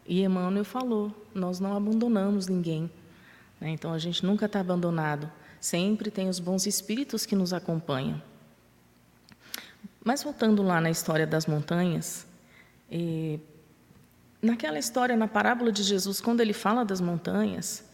E 0.07 0.23
Emmanuel 0.23 0.65
falou: 0.65 1.15
Nós 1.35 1.61
não 1.61 1.77
abandonamos 1.77 2.47
ninguém. 2.47 2.91
Né? 3.61 3.69
Então 3.69 3.93
a 3.93 3.99
gente 3.99 4.25
nunca 4.25 4.47
está 4.47 4.61
abandonado. 4.61 5.31
Sempre 5.61 6.11
tem 6.11 6.27
os 6.27 6.41
bons 6.41 6.67
espíritos 6.67 7.27
que 7.27 7.37
nos 7.37 7.53
acompanham. 7.53 8.21
Mas 10.05 10.23
voltando 10.23 10.63
lá 10.63 10.81
na 10.81 10.91
história 10.91 11.27
das 11.27 11.47
montanhas, 11.47 12.27
naquela 14.41 14.79
história, 14.79 15.17
na 15.17 15.29
parábola 15.29 15.71
de 15.71 15.83
Jesus, 15.83 16.21
quando 16.21 16.41
ele 16.41 16.53
fala 16.53 16.85
das 16.85 17.01
montanhas, 17.01 17.85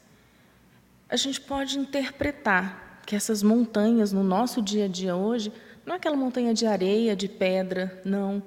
a 1.08 1.16
gente 1.16 1.40
pode 1.40 1.78
interpretar 1.78 3.02
que 3.06 3.16
essas 3.16 3.42
montanhas 3.42 4.12
no 4.12 4.22
nosso 4.22 4.60
dia 4.60 4.84
a 4.84 4.88
dia 4.88 5.16
hoje, 5.16 5.52
não 5.84 5.94
é 5.94 5.96
aquela 5.96 6.16
montanha 6.16 6.52
de 6.52 6.66
areia, 6.66 7.16
de 7.16 7.28
pedra, 7.28 8.00
não. 8.04 8.42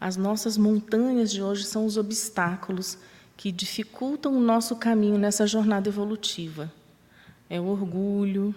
As 0.00 0.16
nossas 0.16 0.56
montanhas 0.56 1.30
de 1.30 1.42
hoje 1.42 1.64
são 1.64 1.84
os 1.84 1.98
obstáculos 1.98 2.96
que 3.36 3.52
dificultam 3.52 4.34
o 4.34 4.40
nosso 4.40 4.76
caminho 4.76 5.18
nessa 5.18 5.46
jornada 5.46 5.88
evolutiva. 5.88 6.72
É 7.48 7.60
o 7.60 7.64
orgulho, 7.64 8.54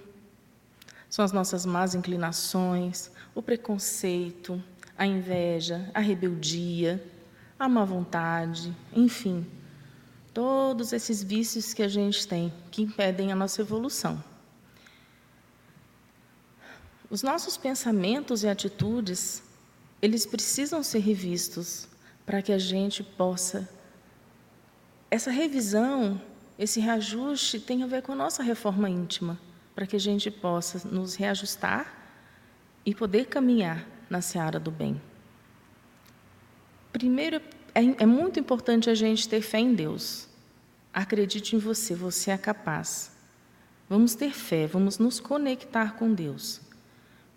são 1.10 1.24
as 1.24 1.32
nossas 1.32 1.66
más 1.66 1.96
inclinações, 1.96 3.12
o 3.36 3.42
preconceito, 3.42 4.62
a 4.98 5.06
inveja, 5.06 5.90
a 5.94 6.00
rebeldia, 6.00 7.04
a 7.58 7.68
má 7.68 7.84
vontade, 7.86 8.76
enfim, 8.94 9.46
todos 10.34 10.94
esses 10.94 11.24
vícios 11.24 11.74
que 11.74 11.84
a 11.84 11.88
gente 11.88 12.28
tem 12.28 12.54
que 12.72 12.82
impedem 12.82 13.32
a 13.32 13.36
nossa 13.36 13.62
evolução. 13.62 14.24
Os 17.10 17.22
nossos 17.22 17.58
pensamentos 17.58 18.44
e 18.44 18.48
atitudes, 18.48 19.44
eles 20.02 20.26
precisam 20.26 20.82
ser 20.82 21.00
revistos 21.00 21.88
para 22.26 22.42
que 22.42 22.52
a 22.52 22.58
gente 22.58 23.04
possa 23.04 23.70
essa 25.12 25.30
revisão 25.30 26.20
esse 26.58 26.80
reajuste 26.80 27.60
tem 27.60 27.84
a 27.84 27.88
ver 27.88 28.04
com 28.04 28.12
a 28.12 28.16
nossa 28.16 28.44
reforma 28.44 28.90
íntima, 28.90 29.40
para 29.74 29.88
que 29.88 29.96
a 29.96 30.00
gente 30.00 30.30
possa 30.30 30.88
nos 30.88 31.16
reajustar 31.16 32.03
e 32.86 32.94
poder 32.94 33.28
caminhar 33.28 33.88
na 34.10 34.22
seara 34.22 34.60
do 34.60 34.72
bem. 34.72 35.02
Primeiro, 36.92 37.42
é, 37.74 38.04
é 38.04 38.06
muito 38.06 38.40
importante 38.40 38.90
a 38.90 38.96
gente 38.96 39.28
ter 39.28 39.42
fé 39.42 39.60
em 39.60 39.74
Deus. 39.74 40.28
Acredite 40.94 41.56
em 41.56 41.60
você, 41.60 41.96
você 41.96 42.32
é 42.32 42.38
capaz. 42.38 43.12
Vamos 43.90 44.16
ter 44.16 44.32
fé, 44.32 44.68
vamos 44.68 45.00
nos 45.00 45.20
conectar 45.20 45.96
com 45.96 46.14
Deus. 46.14 46.62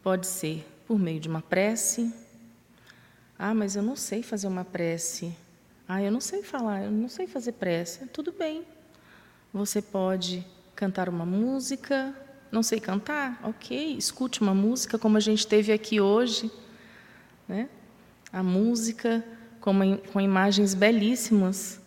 Pode 0.03 0.27
ser 0.27 0.67
por 0.87 0.99
meio 0.99 1.19
de 1.19 1.29
uma 1.29 1.43
prece. 1.43 2.13
Ah, 3.39 3.55
mas 3.55 3.77
eu 3.77 3.83
não 3.83 3.97
sei 3.97 4.23
fazer 4.23 4.47
uma 4.47 4.65
prece. 4.65 5.35
Ah, 5.89 6.03
eu 6.03 6.11
não 6.11 6.21
sei 6.21 6.43
falar, 6.43 6.85
eu 6.85 6.91
não 6.91 7.09
sei 7.09 7.27
fazer 7.27 7.53
prece. 7.53 8.07
Tudo 8.07 8.33
bem. 8.33 8.65
Você 9.53 9.81
pode 9.81 10.47
cantar 10.75 11.09
uma 11.09 11.25
música. 11.25 12.15
Não 12.51 12.63
sei 12.63 12.81
cantar? 12.81 13.41
Ok, 13.43 13.97
escute 13.97 14.41
uma 14.41 14.55
música 14.55 14.99
como 14.99 15.17
a 15.17 15.21
gente 15.21 15.47
teve 15.47 15.73
aqui 15.73 16.01
hoje. 16.01 16.51
Né? 17.49 17.69
A 18.33 18.43
música 18.43 19.25
com, 19.61 19.99
com 20.13 20.21
imagens 20.21 20.75
belíssimas 20.75 21.81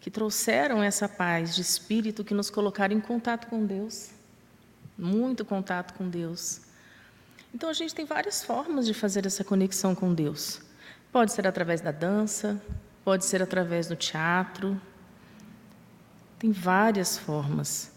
que 0.00 0.10
trouxeram 0.10 0.82
essa 0.82 1.08
paz 1.08 1.54
de 1.54 1.62
espírito 1.62 2.24
que 2.24 2.32
nos 2.32 2.48
colocaram 2.48 2.94
em 2.94 3.00
contato 3.00 3.48
com 3.48 3.66
Deus, 3.66 4.10
muito 4.96 5.44
contato 5.44 5.94
com 5.94 6.08
Deus. 6.08 6.60
Então 7.52 7.68
a 7.68 7.72
gente 7.72 7.94
tem 7.94 8.04
várias 8.04 8.44
formas 8.44 8.86
de 8.86 8.94
fazer 8.94 9.26
essa 9.26 9.42
conexão 9.42 9.94
com 9.94 10.14
Deus. 10.14 10.60
Pode 11.10 11.32
ser 11.32 11.46
através 11.46 11.80
da 11.80 11.90
dança, 11.90 12.62
pode 13.04 13.24
ser 13.24 13.42
através 13.42 13.88
do 13.88 13.96
teatro. 13.96 14.80
Tem 16.38 16.52
várias 16.52 17.18
formas. 17.18 17.95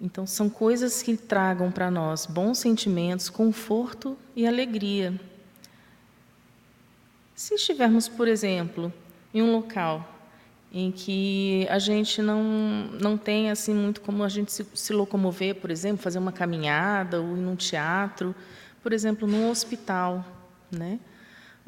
Então 0.00 0.26
são 0.26 0.48
coisas 0.48 1.02
que 1.02 1.16
tragam 1.16 1.70
para 1.70 1.90
nós 1.90 2.26
bons 2.26 2.58
sentimentos, 2.58 3.28
conforto 3.28 4.16
e 4.34 4.46
alegria. 4.46 5.18
Se 7.34 7.54
estivermos, 7.54 8.08
por 8.08 8.28
exemplo, 8.28 8.92
em 9.32 9.42
um 9.42 9.52
local 9.52 10.16
em 10.72 10.92
que 10.92 11.66
a 11.70 11.78
gente 11.78 12.20
não, 12.20 12.42
não 13.00 13.16
tem 13.16 13.50
assim 13.50 13.74
muito 13.74 14.02
como 14.02 14.22
a 14.22 14.28
gente 14.28 14.52
se, 14.52 14.66
se 14.74 14.92
locomover, 14.92 15.54
por 15.54 15.70
exemplo, 15.70 16.02
fazer 16.02 16.18
uma 16.18 16.32
caminhada 16.32 17.20
ou 17.20 17.36
ir 17.36 17.40
num 17.40 17.56
teatro, 17.56 18.34
por 18.82 18.92
exemplo, 18.92 19.26
num 19.26 19.50
hospital, 19.50 20.24
né? 20.70 21.00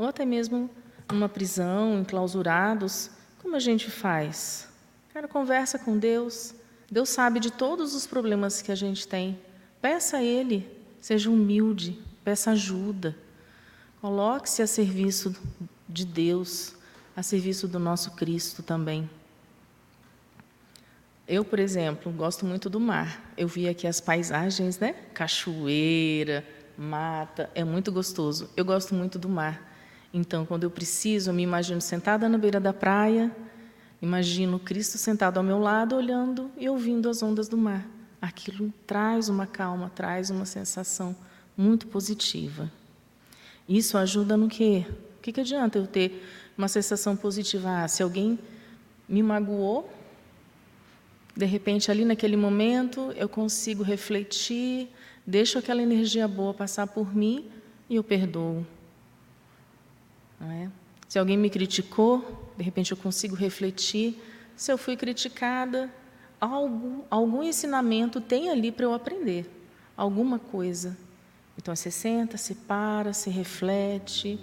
ou 0.01 0.07
até 0.07 0.25
mesmo 0.25 0.71
numa 1.13 1.29
prisão, 1.29 2.01
enclausurados, 2.01 3.11
como 3.43 3.55
a 3.55 3.59
gente 3.59 3.91
faz? 3.91 4.67
Cara, 5.13 5.29
conversa 5.29 5.79
com 5.79 5.99
Deus. 5.99 6.55
Deus 6.91 7.09
sabe 7.11 7.39
de 7.39 7.53
todos 7.53 7.95
os 7.95 8.07
problemas 8.07 8.61
que 8.61 8.73
a 8.73 8.75
gente 8.75 9.07
tem. 9.07 9.39
Peça 9.81 10.17
a 10.17 10.23
Ele, 10.23 10.69
seja 11.01 11.31
humilde, 11.31 11.99
peça 12.25 12.51
ajuda. 12.51 13.17
Coloque-se 14.01 14.61
a 14.61 14.67
serviço 14.67 15.37
de 15.89 16.05
Deus, 16.05 16.75
a 17.15 17.23
serviço 17.23 17.69
do 17.69 17.79
nosso 17.79 18.13
Cristo 18.13 18.63
também. 18.63 19.09
Eu, 21.29 21.45
por 21.45 21.61
exemplo, 21.61 22.11
gosto 22.11 22.45
muito 22.45 22.69
do 22.69 22.81
mar. 22.81 23.33
Eu 23.37 23.47
vi 23.47 23.69
aqui 23.69 23.87
as 23.87 24.01
paisagens, 24.01 24.81
né? 24.81 24.95
Cachoeira, 25.15 26.45
mata, 26.77 27.49
é 27.55 27.63
muito 27.63 27.93
gostoso. 27.93 28.51
Eu 28.57 28.65
gosto 28.65 28.97
muito 28.97 29.17
do 29.17 29.29
mar. 29.29 29.71
Então, 30.13 30.45
quando 30.45 30.65
eu 30.65 30.71
preciso, 30.71 31.31
eu 31.31 31.35
me 31.35 31.45
imagino 31.45 31.81
sentada 31.81 32.29
na 32.29 32.37
beira 32.37 32.59
da 32.59 32.73
praia, 32.73 33.31
imagino 34.01 34.59
Cristo 34.59 34.99
sentado 34.99 35.39
ao 35.39 35.43
meu 35.43 35.59
lado, 35.59 35.97
olhando 35.97 36.51
e 36.57 36.69
ouvindo 36.69 37.09
as 37.09 37.23
ondas 37.23 37.49
do 37.49 37.57
mar. 37.57 37.87
Aquilo 38.21 38.73
traz 38.87 39.29
uma 39.29 39.47
calma, 39.47 39.91
traz 39.95 40.31
uma 40.31 40.45
sensação 40.45 41.15
muito 41.57 41.87
positiva. 41.87 42.71
Isso 43.69 43.97
ajuda 43.97 44.37
no 44.37 44.49
quê? 44.49 44.87
O 45.19 45.23
que, 45.23 45.33
que 45.33 45.41
adianta 45.41 45.79
eu 45.79 45.87
ter 45.87 46.27
uma 46.57 46.69
sensação 46.69 47.17
positiva? 47.17 47.85
Ah, 47.85 47.89
se 47.89 48.03
alguém 48.03 48.39
me 49.09 49.23
magoou, 49.23 49.91
de 51.37 51.47
repente, 51.47 51.91
ali 51.91 52.05
naquele 52.05 52.37
momento, 52.37 53.13
eu 53.17 53.29
consigo 53.29 53.83
refletir, 53.83 54.89
deixo 55.27 55.59
aquela 55.59 55.83
energia 55.83 56.27
boa 56.27 56.53
passar 56.53 56.87
por 56.87 57.15
mim 57.15 57.51
e 57.89 57.97
eu 57.97 58.05
perdoo. 58.05 58.67
É? 60.41 60.69
Se 61.09 61.19
alguém 61.19 61.37
me 61.37 61.51
criticou, 61.51 62.40
de 62.61 62.65
repente 62.65 62.93
eu 62.93 62.97
consigo 62.97 63.35
refletir. 63.35 64.23
Se 64.55 64.71
eu 64.71 64.77
fui 64.77 64.95
criticada, 64.95 65.91
algo, 66.39 67.07
algum 67.11 67.43
ensinamento 67.43 68.21
tem 68.21 68.51
ali 68.51 68.71
para 68.71 68.85
eu 68.85 68.93
aprender, 68.93 69.51
alguma 69.97 70.39
coisa. 70.39 70.95
Então 71.57 71.75
você 71.75 71.91
senta, 71.91 72.37
se 72.37 72.55
para, 72.55 73.15
se 73.15 73.31
reflete, 73.31 74.39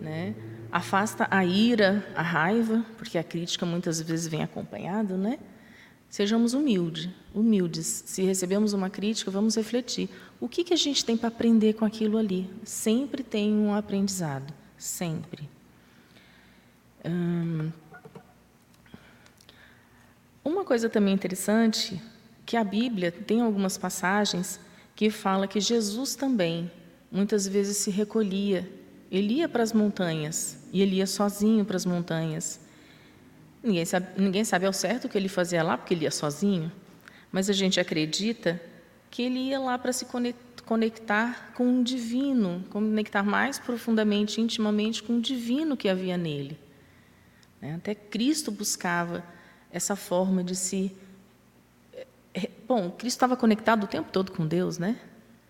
né? 0.00 0.34
afasta 0.72 1.28
a 1.30 1.44
ira, 1.44 2.06
a 2.14 2.22
raiva, 2.22 2.84
porque 2.96 3.18
a 3.18 3.24
crítica 3.24 3.66
muitas 3.66 4.00
vezes 4.00 4.26
vem 4.26 4.42
acompanhado, 4.42 5.18
né? 5.18 5.38
Sejamos 6.08 6.54
humildes, 6.54 7.10
humildes. 7.34 8.04
Se 8.06 8.22
recebemos 8.22 8.72
uma 8.72 8.88
crítica, 8.88 9.30
vamos 9.30 9.56
refletir. 9.56 10.08
O 10.40 10.48
que, 10.48 10.64
que 10.64 10.72
a 10.72 10.76
gente 10.76 11.04
tem 11.04 11.18
para 11.18 11.28
aprender 11.28 11.74
com 11.74 11.84
aquilo 11.84 12.16
ali? 12.16 12.48
Sempre 12.64 13.22
tem 13.22 13.52
um 13.52 13.74
aprendizado, 13.74 14.54
sempre. 14.78 15.55
Uma 20.44 20.64
coisa 20.64 20.88
também 20.88 21.12
interessante, 21.14 22.00
que 22.44 22.56
a 22.56 22.62
Bíblia 22.62 23.10
tem 23.10 23.40
algumas 23.40 23.76
passagens 23.76 24.60
que 24.94 25.10
fala 25.10 25.48
que 25.48 25.60
Jesus 25.60 26.14
também 26.14 26.70
muitas 27.10 27.46
vezes 27.48 27.76
se 27.78 27.90
recolhia. 27.90 28.68
Ele 29.10 29.34
ia 29.34 29.48
para 29.48 29.62
as 29.62 29.72
montanhas 29.72 30.58
e 30.72 30.82
ele 30.82 30.96
ia 30.96 31.06
sozinho 31.06 31.64
para 31.64 31.76
as 31.76 31.84
montanhas. 31.84 32.60
Ninguém 33.62 33.84
sabe, 33.84 34.06
ninguém 34.16 34.44
sabe 34.44 34.66
ao 34.66 34.72
certo 34.72 35.06
o 35.06 35.08
que 35.08 35.18
ele 35.18 35.28
fazia 35.28 35.62
lá, 35.62 35.76
porque 35.76 35.94
ele 35.94 36.04
ia 36.04 36.10
sozinho, 36.10 36.70
mas 37.32 37.50
a 37.50 37.52
gente 37.52 37.80
acredita 37.80 38.60
que 39.10 39.22
ele 39.22 39.38
ia 39.40 39.58
lá 39.58 39.76
para 39.76 39.92
se 39.92 40.06
conectar 40.64 41.52
com 41.54 41.80
o 41.80 41.84
divino, 41.84 42.64
conectar 42.70 43.22
mais 43.24 43.58
profundamente, 43.58 44.40
intimamente 44.40 45.02
com 45.02 45.18
o 45.18 45.20
divino 45.20 45.76
que 45.76 45.88
havia 45.88 46.16
nele. 46.16 46.56
Né? 47.60 47.74
Até 47.74 47.94
Cristo 47.94 48.50
buscava 48.50 49.24
essa 49.70 49.96
forma 49.96 50.42
de 50.44 50.54
se 50.54 50.96
é, 52.36 52.50
bom, 52.68 52.90
Cristo 52.90 53.16
estava 53.16 53.34
conectado 53.34 53.84
o 53.84 53.86
tempo 53.86 54.10
todo 54.12 54.30
com 54.30 54.46
Deus, 54.46 54.76
né? 54.76 55.00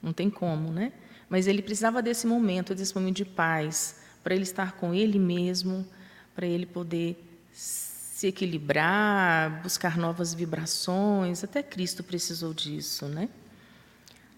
Não 0.00 0.12
tem 0.12 0.30
como, 0.30 0.70
né? 0.70 0.92
Mas 1.28 1.48
ele 1.48 1.60
precisava 1.60 2.00
desse 2.00 2.28
momento, 2.28 2.76
desse 2.76 2.94
momento 2.94 3.16
de 3.16 3.24
paz, 3.24 4.00
para 4.22 4.36
ele 4.36 4.44
estar 4.44 4.72
com 4.76 4.94
ele 4.94 5.18
mesmo, 5.18 5.84
para 6.32 6.46
ele 6.46 6.64
poder 6.64 7.20
se 7.52 8.28
equilibrar, 8.28 9.62
buscar 9.62 9.98
novas 9.98 10.32
vibrações. 10.32 11.42
Até 11.42 11.60
Cristo 11.60 12.04
precisou 12.04 12.54
disso, 12.54 13.06
né? 13.06 13.28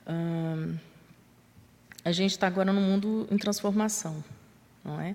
Hum, 0.08 0.78
a 2.02 2.12
gente 2.12 2.30
está 2.30 2.46
agora 2.46 2.72
num 2.72 2.80
mundo 2.80 3.28
em 3.30 3.36
transformação, 3.36 4.24
não 4.82 4.98
é? 4.98 5.14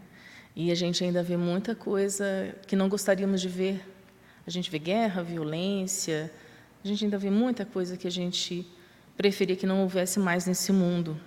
E 0.55 0.71
a 0.71 0.75
gente 0.75 1.03
ainda 1.03 1.23
vê 1.23 1.35
muita 1.35 1.73
coisa 1.73 2.55
que 2.67 2.75
não 2.75 2.87
gostaríamos 2.87 3.41
de 3.41 3.47
ver. 3.47 3.83
A 4.45 4.51
gente 4.51 4.69
vê 4.69 4.77
guerra, 4.77 5.23
violência, 5.23 6.31
a 6.83 6.87
gente 6.87 7.05
ainda 7.05 7.17
vê 7.17 7.29
muita 7.29 7.65
coisa 7.65 7.97
que 7.97 8.07
a 8.07 8.11
gente 8.11 8.67
preferia 9.15 9.55
que 9.55 9.65
não 9.65 9.81
houvesse 9.81 10.19
mais 10.19 10.45
nesse 10.45 10.71
mundo. 10.71 11.17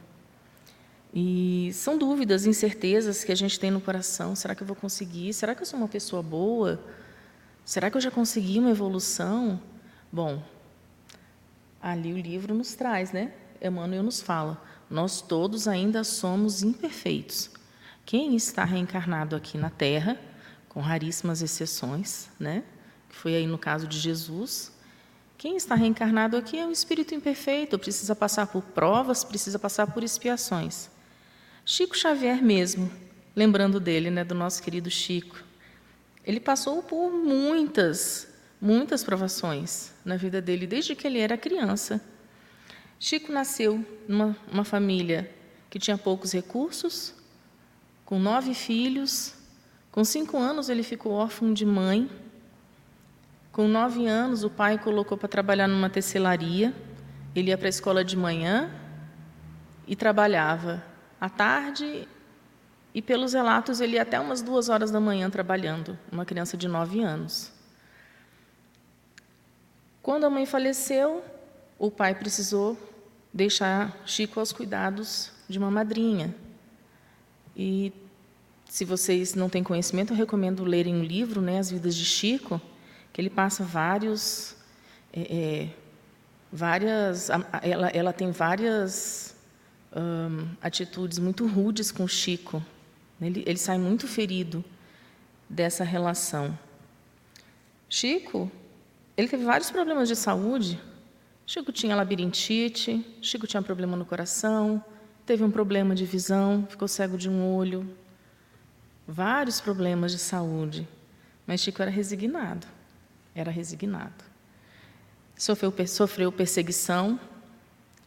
E 1.14 1.70
são 1.72 1.96
dúvidas, 1.96 2.44
incertezas 2.44 3.24
que 3.24 3.32
a 3.32 3.34
gente 3.34 3.58
tem 3.58 3.70
no 3.70 3.80
coração. 3.80 4.36
Será 4.36 4.54
que 4.54 4.62
eu 4.62 4.66
vou 4.66 4.76
conseguir? 4.76 5.32
Será 5.32 5.54
que 5.54 5.62
eu 5.62 5.66
sou 5.66 5.78
uma 5.78 5.88
pessoa 5.88 6.22
boa? 6.22 6.78
Será 7.64 7.90
que 7.90 7.96
eu 7.96 8.00
já 8.00 8.10
consegui 8.10 8.58
uma 8.58 8.70
evolução? 8.70 9.60
Bom, 10.12 10.42
ali 11.80 12.12
o 12.12 12.18
livro 12.18 12.54
nos 12.54 12.74
traz, 12.74 13.12
né? 13.12 13.32
Emmanuel 13.62 14.02
nos 14.02 14.20
fala: 14.20 14.62
nós 14.90 15.22
todos 15.22 15.66
ainda 15.66 16.04
somos 16.04 16.62
imperfeitos. 16.62 17.55
Quem 18.06 18.36
está 18.36 18.64
reencarnado 18.64 19.34
aqui 19.34 19.58
na 19.58 19.68
Terra, 19.68 20.16
com 20.68 20.80
raríssimas 20.80 21.42
exceções, 21.42 22.28
né? 22.38 22.62
Que 23.08 23.16
foi 23.16 23.34
aí 23.34 23.48
no 23.48 23.58
caso 23.58 23.88
de 23.88 23.98
Jesus, 23.98 24.72
quem 25.36 25.56
está 25.56 25.74
reencarnado 25.74 26.36
aqui 26.36 26.56
é 26.56 26.64
um 26.64 26.70
espírito 26.70 27.16
imperfeito, 27.16 27.76
precisa 27.78 28.14
passar 28.14 28.46
por 28.46 28.62
provas, 28.62 29.24
precisa 29.24 29.58
passar 29.58 29.88
por 29.88 30.04
expiações. 30.04 30.88
Chico 31.64 31.98
Xavier 31.98 32.40
mesmo, 32.40 32.88
lembrando 33.34 33.80
dele, 33.80 34.08
né, 34.08 34.22
do 34.22 34.36
nosso 34.36 34.62
querido 34.62 34.88
Chico, 34.88 35.42
ele 36.24 36.38
passou 36.38 36.84
por 36.84 37.10
muitas, 37.10 38.28
muitas 38.60 39.02
provações 39.02 39.92
na 40.04 40.16
vida 40.16 40.40
dele 40.40 40.64
desde 40.64 40.94
que 40.94 41.08
ele 41.08 41.18
era 41.18 41.36
criança. 41.36 42.00
Chico 43.00 43.32
nasceu 43.32 43.84
numa 44.06 44.64
família 44.64 45.28
que 45.68 45.80
tinha 45.80 45.98
poucos 45.98 46.32
recursos, 46.32 47.12
com 48.06 48.18
nove 48.18 48.54
filhos. 48.54 49.34
Com 49.92 50.02
cinco 50.04 50.38
anos 50.38 50.70
ele 50.70 50.82
ficou 50.82 51.12
órfão 51.12 51.52
de 51.52 51.66
mãe 51.66 52.08
Com 53.56 53.66
nove 53.66 54.06
anos, 54.06 54.44
o 54.44 54.50
pai 54.50 54.76
colocou 54.76 55.16
para 55.16 55.30
trabalhar 55.30 55.66
numa 55.66 55.88
tecelaria. 55.88 56.74
Ele 57.34 57.48
ia 57.48 57.56
para 57.56 57.68
a 57.68 57.70
escola 57.70 58.04
de 58.04 58.14
manhã 58.14 58.70
e 59.86 59.96
trabalhava 59.96 60.84
à 61.18 61.30
tarde. 61.30 62.06
E 62.94 63.00
pelos 63.00 63.32
relatos, 63.32 63.80
ele 63.80 63.94
ia 63.94 64.02
até 64.02 64.20
umas 64.20 64.42
duas 64.42 64.68
horas 64.68 64.90
da 64.90 65.00
manhã 65.00 65.30
trabalhando. 65.30 65.98
Uma 66.12 66.26
criança 66.26 66.54
de 66.54 66.68
nove 66.68 67.00
anos. 67.00 67.50
Quando 70.02 70.24
a 70.24 70.30
mãe 70.30 70.44
faleceu, 70.44 71.24
o 71.78 71.90
pai 71.90 72.14
precisou 72.14 72.76
deixar 73.32 73.96
Chico 74.04 74.38
aos 74.38 74.52
cuidados 74.52 75.32
de 75.48 75.58
uma 75.58 75.70
madrinha. 75.70 76.34
E 77.56 77.92
se 78.68 78.84
vocês 78.84 79.34
não 79.34 79.48
têm 79.48 79.62
conhecimento, 79.62 80.12
eu 80.12 80.16
recomendo 80.16 80.62
lerem 80.64 80.94
um 80.94 81.02
livro, 81.02 81.40
né, 81.40 81.58
As 81.58 81.70
Vidas 81.70 81.96
de 81.96 82.04
Chico, 82.04 82.60
que 83.12 83.20
ele 83.20 83.30
passa 83.30 83.64
vários, 83.64 84.54
é, 85.12 85.20
é, 85.20 85.68
várias, 86.52 87.30
ela, 87.62 87.88
ela 87.88 88.12
tem 88.12 88.30
várias 88.30 89.34
hum, 89.96 90.48
atitudes 90.60 91.18
muito 91.18 91.46
rudes 91.46 91.90
com 91.90 92.06
Chico. 92.06 92.62
Ele, 93.20 93.42
ele 93.46 93.58
sai 93.58 93.78
muito 93.78 94.06
ferido 94.06 94.62
dessa 95.48 95.82
relação. 95.82 96.58
Chico, 97.88 98.50
ele 99.16 99.28
teve 99.28 99.44
vários 99.44 99.70
problemas 99.70 100.08
de 100.08 100.16
saúde. 100.16 100.78
Chico 101.46 101.72
tinha 101.72 101.96
labirintite, 101.96 103.02
Chico 103.22 103.46
tinha 103.46 103.62
problema 103.62 103.96
no 103.96 104.04
coração, 104.04 104.84
teve 105.26 105.44
um 105.44 105.50
problema 105.50 105.94
de 105.94 106.06
visão, 106.06 106.66
ficou 106.68 106.88
cego 106.88 107.18
de 107.18 107.28
um 107.28 107.54
olho, 107.54 107.88
vários 109.06 109.60
problemas 109.60 110.12
de 110.12 110.18
saúde. 110.18 110.88
Mas 111.46 111.60
Chico 111.60 111.82
era 111.82 111.90
resignado 111.90 112.66
era 113.36 113.50
resignado. 113.50 114.24
Sofreu, 115.36 115.72
sofreu 115.86 116.32
perseguição, 116.32 117.20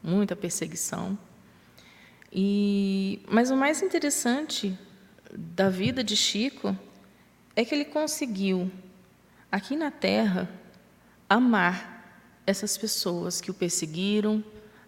muita 0.01 0.35
perseguição. 0.35 1.17
E, 2.33 3.21
mas 3.29 3.51
o 3.51 3.55
mais 3.55 3.83
interessante 3.83 4.77
da 5.31 5.69
vida 5.69 6.03
de 6.03 6.15
Chico 6.15 6.75
é 7.55 7.63
que 7.63 7.75
ele 7.75 7.85
conseguiu, 7.85 8.71
aqui 9.51 9.75
na 9.75 9.91
Terra, 9.91 10.49
amar 11.29 11.97
essas 12.47 12.75
pessoas 12.75 13.39
que 13.39 13.51
o 13.51 13.53
perseguiram, 13.53 14.43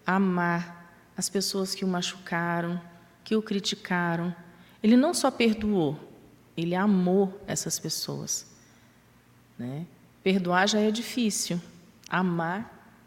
amar 0.06 0.81
as 1.22 1.30
pessoas 1.30 1.76
que 1.76 1.86
o 1.86 1.88
machucaram, 1.88 2.82
que 3.24 3.36
o 3.36 3.44
criticaram. 3.44 4.36
Ele 4.82 4.98
não 4.98 5.14
só 5.14 5.30
perdoou, 5.30 5.96
ele 6.58 6.74
amou 6.74 7.40
essas 7.46 7.78
pessoas. 7.78 8.48
Né? 9.56 9.86
Perdoar 10.24 10.68
já 10.68 10.80
é 10.80 10.90
difícil, 10.90 11.62
amar 12.10 13.00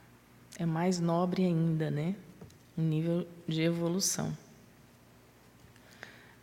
é 0.56 0.64
mais 0.64 1.00
nobre 1.00 1.44
ainda, 1.44 1.90
né? 1.90 2.14
Um 2.78 2.84
nível 2.84 3.26
de 3.48 3.62
evolução. 3.62 4.32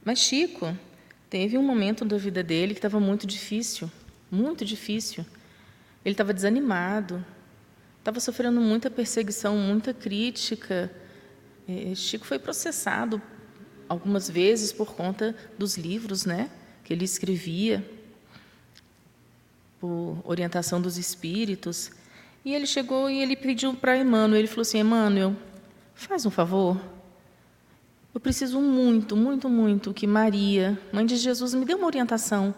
Mas 0.03 0.19
Chico 0.19 0.77
teve 1.29 1.57
um 1.57 1.63
momento 1.63 2.03
da 2.03 2.17
vida 2.17 2.43
dele 2.43 2.73
que 2.73 2.79
estava 2.79 2.99
muito 2.99 3.25
difícil, 3.25 3.89
muito 4.29 4.65
difícil. 4.65 5.25
Ele 6.03 6.15
estava 6.15 6.33
desanimado, 6.33 7.25
estava 7.99 8.19
sofrendo 8.19 8.59
muita 8.59 8.91
perseguição, 8.91 9.55
muita 9.55 9.93
crítica. 9.93 10.91
É, 11.67 11.93
Chico 11.95 12.25
foi 12.25 12.39
processado 12.39 13.21
algumas 13.87 14.29
vezes 14.29 14.71
por 14.71 14.93
conta 14.93 15.35
dos 15.57 15.77
livros, 15.77 16.25
né, 16.25 16.49
que 16.83 16.93
ele 16.93 17.03
escrevia 17.03 17.85
por 19.79 20.21
orientação 20.23 20.81
dos 20.81 20.97
espíritos. 20.97 21.91
E 22.45 22.53
ele 22.53 22.65
chegou 22.65 23.09
e 23.09 23.21
ele 23.21 23.35
pediu 23.35 23.73
para 23.73 23.97
Emmanuel, 23.97 24.39
ele 24.39 24.47
falou 24.47 24.61
assim, 24.61 24.79
Emmanuel, 24.79 25.35
faz 25.93 26.25
um 26.25 26.31
favor. 26.31 26.79
Eu 28.13 28.19
preciso 28.19 28.59
muito, 28.59 29.15
muito, 29.15 29.49
muito 29.49 29.93
que 29.93 30.05
Maria, 30.05 30.79
mãe 30.91 31.05
de 31.05 31.15
Jesus, 31.15 31.53
me 31.53 31.65
dê 31.65 31.73
uma 31.73 31.85
orientação. 31.85 32.53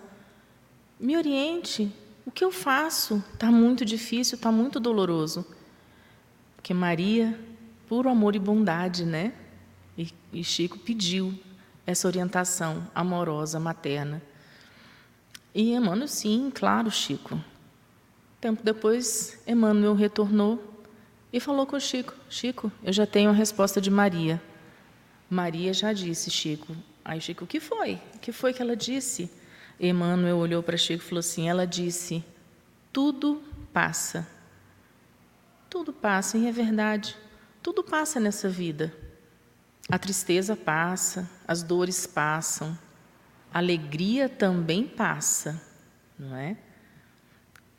Me 1.00 1.16
oriente. 1.16 1.92
O 2.26 2.32
que 2.32 2.44
eu 2.44 2.52
faço? 2.52 3.24
Está 3.34 3.52
muito 3.52 3.86
difícil, 3.86 4.36
está 4.36 4.52
muito 4.52 4.80
doloroso. 4.80 5.46
Porque 6.56 6.74
Maria, 6.74 7.40
puro 7.94 8.10
amor 8.10 8.36
e 8.36 8.40
bondade, 8.40 9.06
né? 9.06 9.34
E, 9.96 10.12
e 10.34 10.44
Chico 10.44 10.80
pediu 10.80 11.32
essa 11.86 12.08
orientação 12.08 12.90
amorosa, 12.96 13.60
materna. 13.60 14.20
E 15.54 15.74
Emmanuel, 15.76 16.08
sim, 16.08 16.52
claro, 16.52 16.90
Chico. 16.90 17.40
Tempo 18.42 18.64
depois, 18.64 19.40
Emmanuel 19.46 19.94
retornou 19.94 20.82
e 21.32 21.40
falou 21.40 21.68
com 21.68 21.80
Chico: 21.80 22.16
Chico, 22.28 22.72
eu 22.84 22.92
já 22.92 23.06
tenho 23.06 23.30
a 23.30 23.34
resposta 23.34 23.80
de 23.80 23.92
Maria. 23.92 24.42
Maria 25.30 25.72
já 25.72 25.94
disse, 25.94 26.32
Chico. 26.32 26.76
Aí 27.06 27.22
Chico, 27.22 27.44
o 27.44 27.48
que 27.48 27.60
foi? 27.60 28.02
O 28.16 28.18
que 28.18 28.32
foi 28.32 28.54
que 28.54 28.62
ela 28.64 28.76
disse? 28.76 29.30
Emmanuel 29.80 30.38
olhou 30.38 30.64
para 30.64 30.78
Chico 30.78 31.04
e 31.04 31.08
falou 31.08 31.20
assim: 31.20 31.48
ela 31.48 31.68
disse, 31.68 32.26
tudo 32.92 33.40
passa. 33.72 34.28
Tudo 35.70 35.94
passa, 35.94 36.40
e 36.40 36.48
é 36.48 36.52
verdade. 36.52 37.22
Tudo 37.64 37.82
passa 37.82 38.20
nessa 38.20 38.50
vida. 38.50 38.94
A 39.90 39.98
tristeza 39.98 40.54
passa, 40.54 41.30
as 41.48 41.64
dores 41.64 42.06
passam, 42.06 42.78
alegria 43.54 44.28
também 44.28 44.86
passa, 44.86 45.62
não 46.20 46.36
é? 46.36 46.58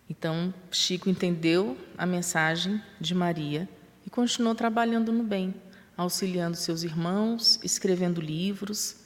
Então, 0.09 0.55
Chico 0.71 1.11
entendeu 1.11 1.77
a 1.99 2.07
mensagem 2.07 2.83
de 2.99 3.15
Maria 3.15 3.69
e 4.07 4.11
continuou 4.11 4.55
trabalhando 4.55 5.13
no 5.13 5.23
bem, 5.23 5.55
auxiliando 5.99 6.57
seus 6.57 6.83
irmãos, 6.83 7.61
escrevendo 7.63 8.23
livros. 8.23 8.97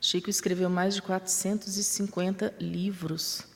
Chico 0.00 0.28
escreveu 0.28 0.68
mais 0.68 0.96
de 0.96 1.02
450 1.02 2.54
livros. 2.58 3.46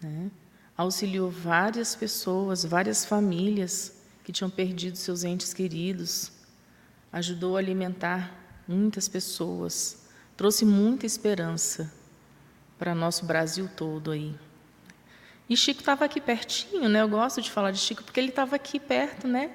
Né? 0.00 0.30
Auxiliou 0.78 1.30
várias 1.30 1.94
pessoas, 1.94 2.64
várias 2.64 3.04
famílias 3.04 3.99
que 4.30 4.32
tinham 4.32 4.48
perdido 4.48 4.96
seus 4.96 5.24
entes 5.24 5.52
queridos. 5.52 6.30
Ajudou 7.12 7.56
a 7.56 7.58
alimentar 7.58 8.32
muitas 8.68 9.08
pessoas 9.08 10.06
trouxe 10.36 10.64
muita 10.64 11.04
esperança 11.04 11.92
para 12.78 12.94
nosso 12.94 13.26
Brasil 13.26 13.68
todo 13.76 14.10
aí. 14.10 14.34
E 15.50 15.56
Chico 15.56 15.80
estava 15.80 16.04
aqui 16.04 16.18
pertinho, 16.18 16.88
né? 16.88 17.02
Eu 17.02 17.08
gosto 17.08 17.42
de 17.42 17.50
falar 17.50 17.72
de 17.72 17.78
Chico 17.78 18.02
porque 18.04 18.18
ele 18.18 18.30
estava 18.30 18.56
aqui 18.56 18.80
perto, 18.80 19.28
né? 19.28 19.50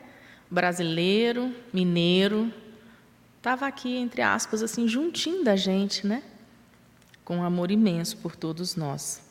Brasileiro, 0.52 1.56
mineiro, 1.74 2.54
estava 3.38 3.66
aqui 3.66 3.96
entre 3.96 4.22
aspas 4.22 4.62
assim 4.62 4.88
juntinho 4.88 5.44
da 5.44 5.56
gente, 5.56 6.06
né? 6.06 6.22
Com 7.24 7.38
um 7.38 7.44
amor 7.44 7.72
imenso 7.72 8.18
por 8.18 8.36
todos 8.36 8.76
nós. 8.76 9.24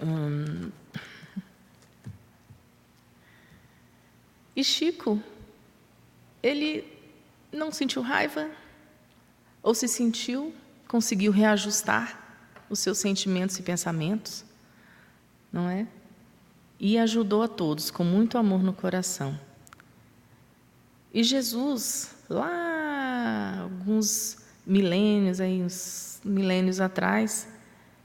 Hum... 0.00 0.70
E 4.54 4.62
Chico, 4.62 5.22
ele 6.42 6.84
não 7.52 7.72
sentiu 7.72 8.02
raiva, 8.02 8.50
ou 9.62 9.74
se 9.74 9.88
sentiu, 9.88 10.54
conseguiu 10.88 11.32
reajustar 11.32 12.18
os 12.68 12.78
seus 12.78 12.98
sentimentos 12.98 13.58
e 13.58 13.62
pensamentos, 13.62 14.44
não 15.52 15.68
é? 15.68 15.86
E 16.80 16.98
ajudou 16.98 17.42
a 17.42 17.48
todos 17.48 17.90
com 17.90 18.02
muito 18.02 18.36
amor 18.36 18.62
no 18.62 18.72
coração. 18.72 19.38
E 21.14 21.22
Jesus, 21.22 22.14
lá 22.28 23.60
alguns 23.62 24.38
milênios, 24.66 25.40
aí 25.40 25.62
uns 25.62 26.20
milênios 26.24 26.80
atrás, 26.80 27.46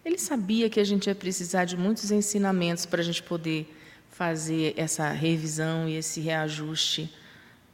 ele 0.04 0.18
sabia 0.18 0.70
que 0.70 0.80
a 0.80 0.84
gente 0.84 1.08
ia 1.08 1.16
precisar 1.16 1.66
de 1.66 1.76
muitos 1.78 2.12
ensinamentos 2.12 2.86
para 2.86 3.02
a 3.02 3.04
gente 3.04 3.24
poder 3.24 3.77
fazer 4.18 4.74
essa 4.76 5.12
revisão 5.12 5.88
e 5.88 5.96
esse 5.96 6.20
reajuste 6.20 7.14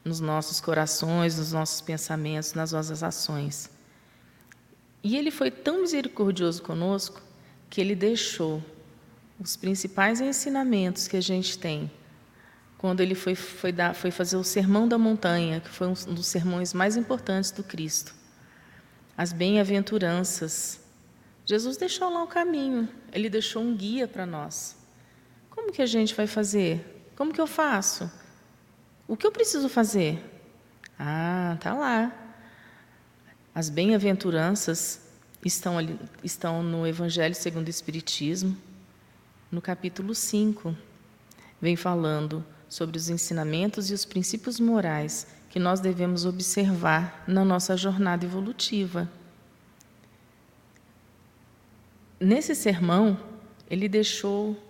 nos 0.04 0.20
nossos 0.20 0.60
corações, 0.60 1.38
nos 1.38 1.54
nossos 1.54 1.80
pensamentos, 1.80 2.54
nas 2.54 2.74
nossas 2.74 3.02
ações. 3.02 3.70
E 5.02 5.16
ele 5.16 5.32
foi 5.32 5.50
tão 5.50 5.80
misericordioso 5.80 6.62
conosco 6.62 7.22
que 7.70 7.80
ele 7.80 7.96
deixou 7.96 8.62
os 9.40 9.56
principais 9.56 10.20
ensinamentos 10.20 11.08
que 11.08 11.16
a 11.16 11.22
gente 11.22 11.58
tem 11.58 11.90
quando 12.78 13.00
ele 13.00 13.16
foi, 13.16 13.36
foi, 13.36 13.72
dar, 13.72 13.96
foi 13.96 14.12
fazer 14.12 14.36
o 14.36 14.44
Sermão 14.44 14.86
da 14.86 14.98
Montanha, 14.98 15.62
que 15.62 15.70
foi 15.70 15.88
um 15.88 15.94
dos 15.94 16.28
sermões 16.28 16.74
mais 16.74 16.98
importantes 16.98 17.52
do 17.52 17.64
Cristo. 17.64 18.14
As 19.18 19.32
bem-aventuranças. 19.32 20.82
Jesus 21.46 21.78
deixou 21.78 22.10
lá 22.10 22.22
o 22.22 22.28
caminho, 22.28 22.90
ele 23.14 23.30
deixou 23.30 23.64
um 23.64 23.74
guia 23.74 24.10
para 24.10 24.26
nós. 24.26 24.83
Como 25.64 25.72
que 25.72 25.82
a 25.82 25.86
gente 25.86 26.14
vai 26.14 26.28
fazer? 26.28 27.08
Como 27.16 27.32
que 27.32 27.40
eu 27.40 27.48
faço? 27.48 28.12
O 29.08 29.16
que 29.16 29.26
eu 29.26 29.32
preciso 29.32 29.70
fazer? 29.70 30.22
Ah, 31.00 31.58
tá 31.62 31.74
lá. 31.74 32.12
As 33.56 33.70
bem-aventuranças 33.70 35.00
estão 35.44 35.78
ali, 35.78 35.98
estão 36.22 36.62
no 36.62 36.86
Evangelho 36.86 37.34
segundo 37.34 37.68
o 37.68 37.70
Espiritismo. 37.70 38.58
no 39.50 39.62
capítulo 39.62 40.14
5, 40.14 40.76
vem 41.62 41.78
falando 41.78 42.44
sobre 42.68 42.98
os 42.98 43.08
ensinamentos 43.08 43.90
e 43.90 43.94
os 43.94 44.04
princípios 44.04 44.60
morais 44.60 45.28
que 45.50 45.60
nós 45.60 45.80
devemos 45.80 46.26
observar 46.26 47.24
na 47.26 47.46
nossa 47.46 47.78
jornada 47.78 48.26
evolutiva. 48.26 49.10
Nesse 52.20 52.54
sermão, 52.54 53.18
ele 53.70 53.88
deixou 53.88 54.62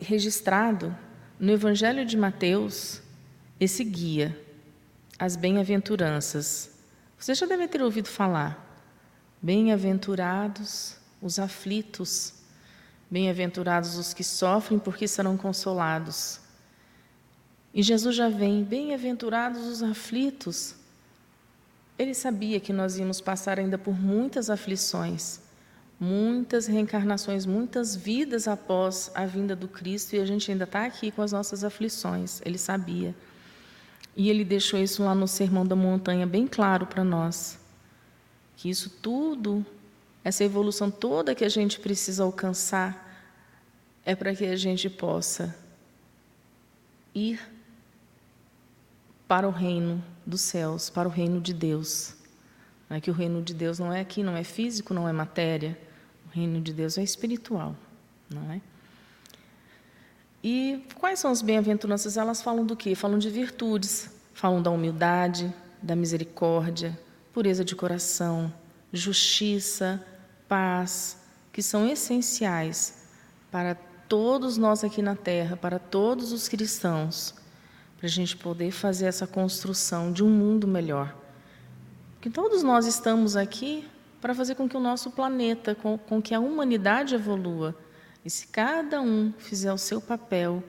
registrado 0.00 0.96
no 1.38 1.52
Evangelho 1.52 2.04
de 2.04 2.16
Mateus 2.16 3.02
esse 3.58 3.82
guia, 3.84 4.38
as 5.18 5.36
bem-aventuranças. 5.36 6.70
Você 7.18 7.34
já 7.34 7.46
deve 7.46 7.66
ter 7.68 7.82
ouvido 7.82 8.08
falar. 8.08 8.62
Bem-aventurados 9.40 10.96
os 11.20 11.38
aflitos, 11.38 12.34
bem-aventurados 13.10 13.96
os 13.96 14.12
que 14.12 14.24
sofrem, 14.24 14.78
porque 14.78 15.08
serão 15.08 15.36
consolados. 15.36 16.40
E 17.72 17.82
Jesus 17.82 18.16
já 18.16 18.28
vem, 18.28 18.64
bem-aventurados 18.64 19.66
os 19.66 19.82
aflitos. 19.82 20.74
Ele 21.98 22.14
sabia 22.14 22.60
que 22.60 22.72
nós 22.72 22.98
íamos 22.98 23.20
passar 23.20 23.58
ainda 23.58 23.78
por 23.78 23.98
muitas 23.98 24.50
aflições, 24.50 25.40
muitas 25.98 26.66
reencarnações, 26.66 27.46
muitas 27.46 27.96
vidas 27.96 28.46
após 28.46 29.10
a 29.14 29.24
vinda 29.24 29.56
do 29.56 29.66
Cristo 29.66 30.14
e 30.14 30.20
a 30.20 30.26
gente 30.26 30.50
ainda 30.50 30.64
está 30.64 30.84
aqui 30.84 31.10
com 31.10 31.22
as 31.22 31.32
nossas 31.32 31.64
aflições. 31.64 32.40
Ele 32.44 32.58
sabia. 32.58 33.14
E 34.14 34.30
ele 34.30 34.44
deixou 34.44 34.78
isso 34.78 35.02
lá 35.02 35.14
no 35.14 35.28
Sermão 35.28 35.66
da 35.66 35.76
Montanha 35.76 36.26
bem 36.26 36.46
claro 36.46 36.86
para 36.86 37.04
nós. 37.04 37.58
Que 38.56 38.70
isso 38.70 38.88
tudo, 38.88 39.64
essa 40.24 40.44
evolução 40.44 40.90
toda 40.90 41.34
que 41.34 41.44
a 41.44 41.48
gente 41.48 41.80
precisa 41.80 42.24
alcançar, 42.24 43.04
é 44.04 44.14
para 44.14 44.34
que 44.34 44.46
a 44.46 44.56
gente 44.56 44.88
possa 44.88 45.54
ir 47.14 47.40
para 49.26 49.48
o 49.48 49.50
reino 49.50 50.02
dos 50.24 50.40
céus, 50.40 50.88
para 50.88 51.08
o 51.08 51.10
reino 51.10 51.40
de 51.40 51.52
Deus. 51.52 52.14
É 52.88 53.00
que 53.00 53.10
o 53.10 53.14
reino 53.14 53.42
de 53.42 53.52
Deus 53.52 53.78
não 53.78 53.92
é 53.92 54.00
aqui, 54.00 54.22
não 54.22 54.36
é 54.36 54.44
físico, 54.44 54.94
não 54.94 55.08
é 55.08 55.12
matéria. 55.12 55.76
Reino 56.36 56.60
de 56.60 56.72
Deus 56.72 56.98
é 56.98 57.02
espiritual, 57.02 57.74
não 58.28 58.52
é? 58.52 58.60
E 60.44 60.84
quais 60.96 61.18
são 61.18 61.30
as 61.30 61.40
bem-aventuranças? 61.40 62.16
Elas 62.16 62.42
falam 62.42 62.64
do 62.64 62.76
quê? 62.76 62.94
Falam 62.94 63.18
de 63.18 63.30
virtudes, 63.30 64.10
falam 64.34 64.60
da 64.60 64.70
humildade, 64.70 65.52
da 65.82 65.96
misericórdia, 65.96 66.98
pureza 67.32 67.64
de 67.64 67.74
coração, 67.74 68.52
justiça, 68.92 70.04
paz, 70.46 71.18
que 71.52 71.62
são 71.62 71.88
essenciais 71.88 73.06
para 73.50 73.74
todos 74.06 74.58
nós 74.58 74.84
aqui 74.84 75.00
na 75.00 75.16
Terra, 75.16 75.56
para 75.56 75.78
todos 75.78 76.32
os 76.32 76.48
cristãos 76.48 77.34
para 77.96 78.06
a 78.06 78.10
gente 78.10 78.36
poder 78.36 78.70
fazer 78.70 79.06
essa 79.06 79.26
construção 79.26 80.12
de 80.12 80.22
um 80.22 80.28
mundo 80.28 80.68
melhor. 80.68 81.16
Porque 82.14 82.28
todos 82.28 82.62
nós 82.62 82.86
estamos 82.86 83.36
aqui 83.36 83.88
para 84.26 84.34
fazer 84.34 84.56
com 84.56 84.68
que 84.68 84.76
o 84.76 84.80
nosso 84.80 85.12
planeta, 85.12 85.72
com, 85.72 85.96
com 85.96 86.20
que 86.20 86.34
a 86.34 86.40
humanidade 86.40 87.14
evolua. 87.14 87.76
E 88.24 88.28
se 88.28 88.48
cada 88.48 89.00
um 89.00 89.32
fizer 89.38 89.72
o 89.72 89.78
seu 89.78 90.00
papel, 90.00 90.64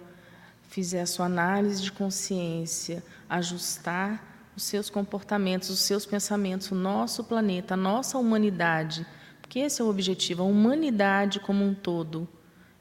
fizer 0.69 1.01
a 1.01 1.07
sua 1.07 1.25
análise 1.25 1.81
de 1.81 1.91
consciência, 1.91 3.03
ajustar 3.27 4.51
os 4.55 4.61
seus 4.61 4.91
comportamentos, 4.91 5.71
os 5.71 5.79
seus 5.79 6.05
pensamentos, 6.05 6.69
o 6.69 6.75
nosso 6.75 7.23
planeta, 7.23 7.73
a 7.73 7.77
nossa 7.77 8.19
humanidade, 8.19 9.07
porque 9.41 9.57
esse 9.57 9.81
é 9.81 9.83
o 9.83 9.89
objetivo, 9.89 10.43
a 10.43 10.45
humanidade 10.45 11.39
como 11.39 11.65
um 11.65 11.73
todo 11.73 12.29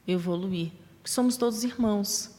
evoluir. 0.06 0.72
Porque 0.98 1.10
somos 1.10 1.38
todos 1.38 1.64
irmãos. 1.64 2.32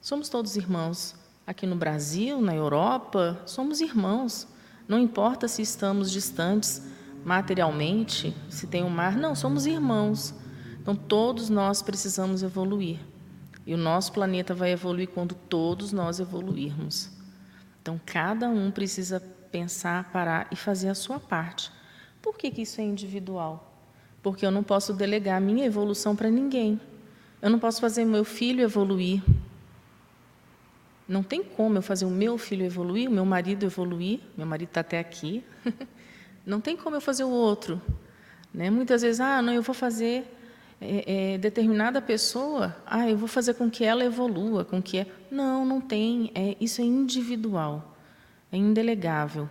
Somos 0.00 0.28
todos 0.28 0.56
irmãos. 0.56 1.14
Aqui 1.46 1.68
no 1.68 1.76
Brasil, 1.76 2.40
na 2.40 2.52
Europa, 2.52 3.40
somos 3.46 3.80
irmãos. 3.80 4.48
Não 4.88 4.98
importa 4.98 5.46
se 5.46 5.62
estamos 5.62 6.10
distantes 6.10 6.90
materialmente, 7.24 8.34
se 8.48 8.66
tem 8.66 8.82
o 8.82 8.86
um 8.86 8.90
mar, 8.90 9.16
não, 9.16 9.34
somos 9.34 9.66
irmãos. 9.66 10.34
Então 10.80 10.94
todos 10.94 11.48
nós 11.48 11.82
precisamos 11.82 12.42
evoluir. 12.42 12.98
E 13.66 13.74
o 13.74 13.76
nosso 13.76 14.12
planeta 14.12 14.54
vai 14.54 14.72
evoluir 14.72 15.08
quando 15.08 15.34
todos 15.34 15.92
nós 15.92 16.18
evoluirmos. 16.18 17.10
Então 17.80 18.00
cada 18.04 18.48
um 18.48 18.70
precisa 18.70 19.20
pensar, 19.50 20.10
parar 20.10 20.48
e 20.50 20.56
fazer 20.56 20.88
a 20.88 20.94
sua 20.94 21.20
parte. 21.20 21.70
Por 22.20 22.36
que, 22.36 22.50
que 22.50 22.62
isso 22.62 22.80
é 22.80 22.84
individual? 22.84 23.68
Porque 24.22 24.44
eu 24.44 24.50
não 24.50 24.62
posso 24.62 24.92
delegar 24.92 25.36
a 25.36 25.40
minha 25.40 25.64
evolução 25.64 26.16
para 26.16 26.30
ninguém. 26.30 26.80
Eu 27.40 27.50
não 27.50 27.58
posso 27.58 27.80
fazer 27.80 28.04
meu 28.04 28.24
filho 28.24 28.62
evoluir, 28.62 29.22
não 31.12 31.22
tem 31.22 31.42
como 31.42 31.76
eu 31.76 31.82
fazer 31.82 32.04
o 32.04 32.10
meu 32.10 32.38
filho 32.38 32.64
evoluir, 32.64 33.08
o 33.08 33.12
meu 33.12 33.26
marido 33.26 33.64
evoluir, 33.64 34.20
meu 34.36 34.46
marido 34.46 34.68
está 34.68 34.80
até 34.80 34.98
aqui. 34.98 35.44
Não 36.44 36.60
tem 36.60 36.76
como 36.76 36.96
eu 36.96 37.00
fazer 37.00 37.24
o 37.24 37.30
outro. 37.30 37.80
Né? 38.52 38.70
Muitas 38.70 39.02
vezes, 39.02 39.20
ah, 39.20 39.40
não, 39.40 39.52
eu 39.52 39.62
vou 39.62 39.74
fazer 39.74 40.24
é, 40.80 41.34
é, 41.34 41.38
determinada 41.38 42.02
pessoa, 42.02 42.76
ah, 42.84 43.08
eu 43.08 43.16
vou 43.16 43.28
fazer 43.28 43.54
com 43.54 43.70
que 43.70 43.84
ela 43.84 44.04
evolua, 44.04 44.64
com 44.64 44.82
que 44.82 44.98
é... 44.98 45.06
não, 45.30 45.64
não 45.64 45.80
tem. 45.80 46.30
É, 46.34 46.56
isso 46.60 46.80
é 46.80 46.84
individual, 46.84 47.96
é 48.50 48.56
indelegável, 48.56 49.48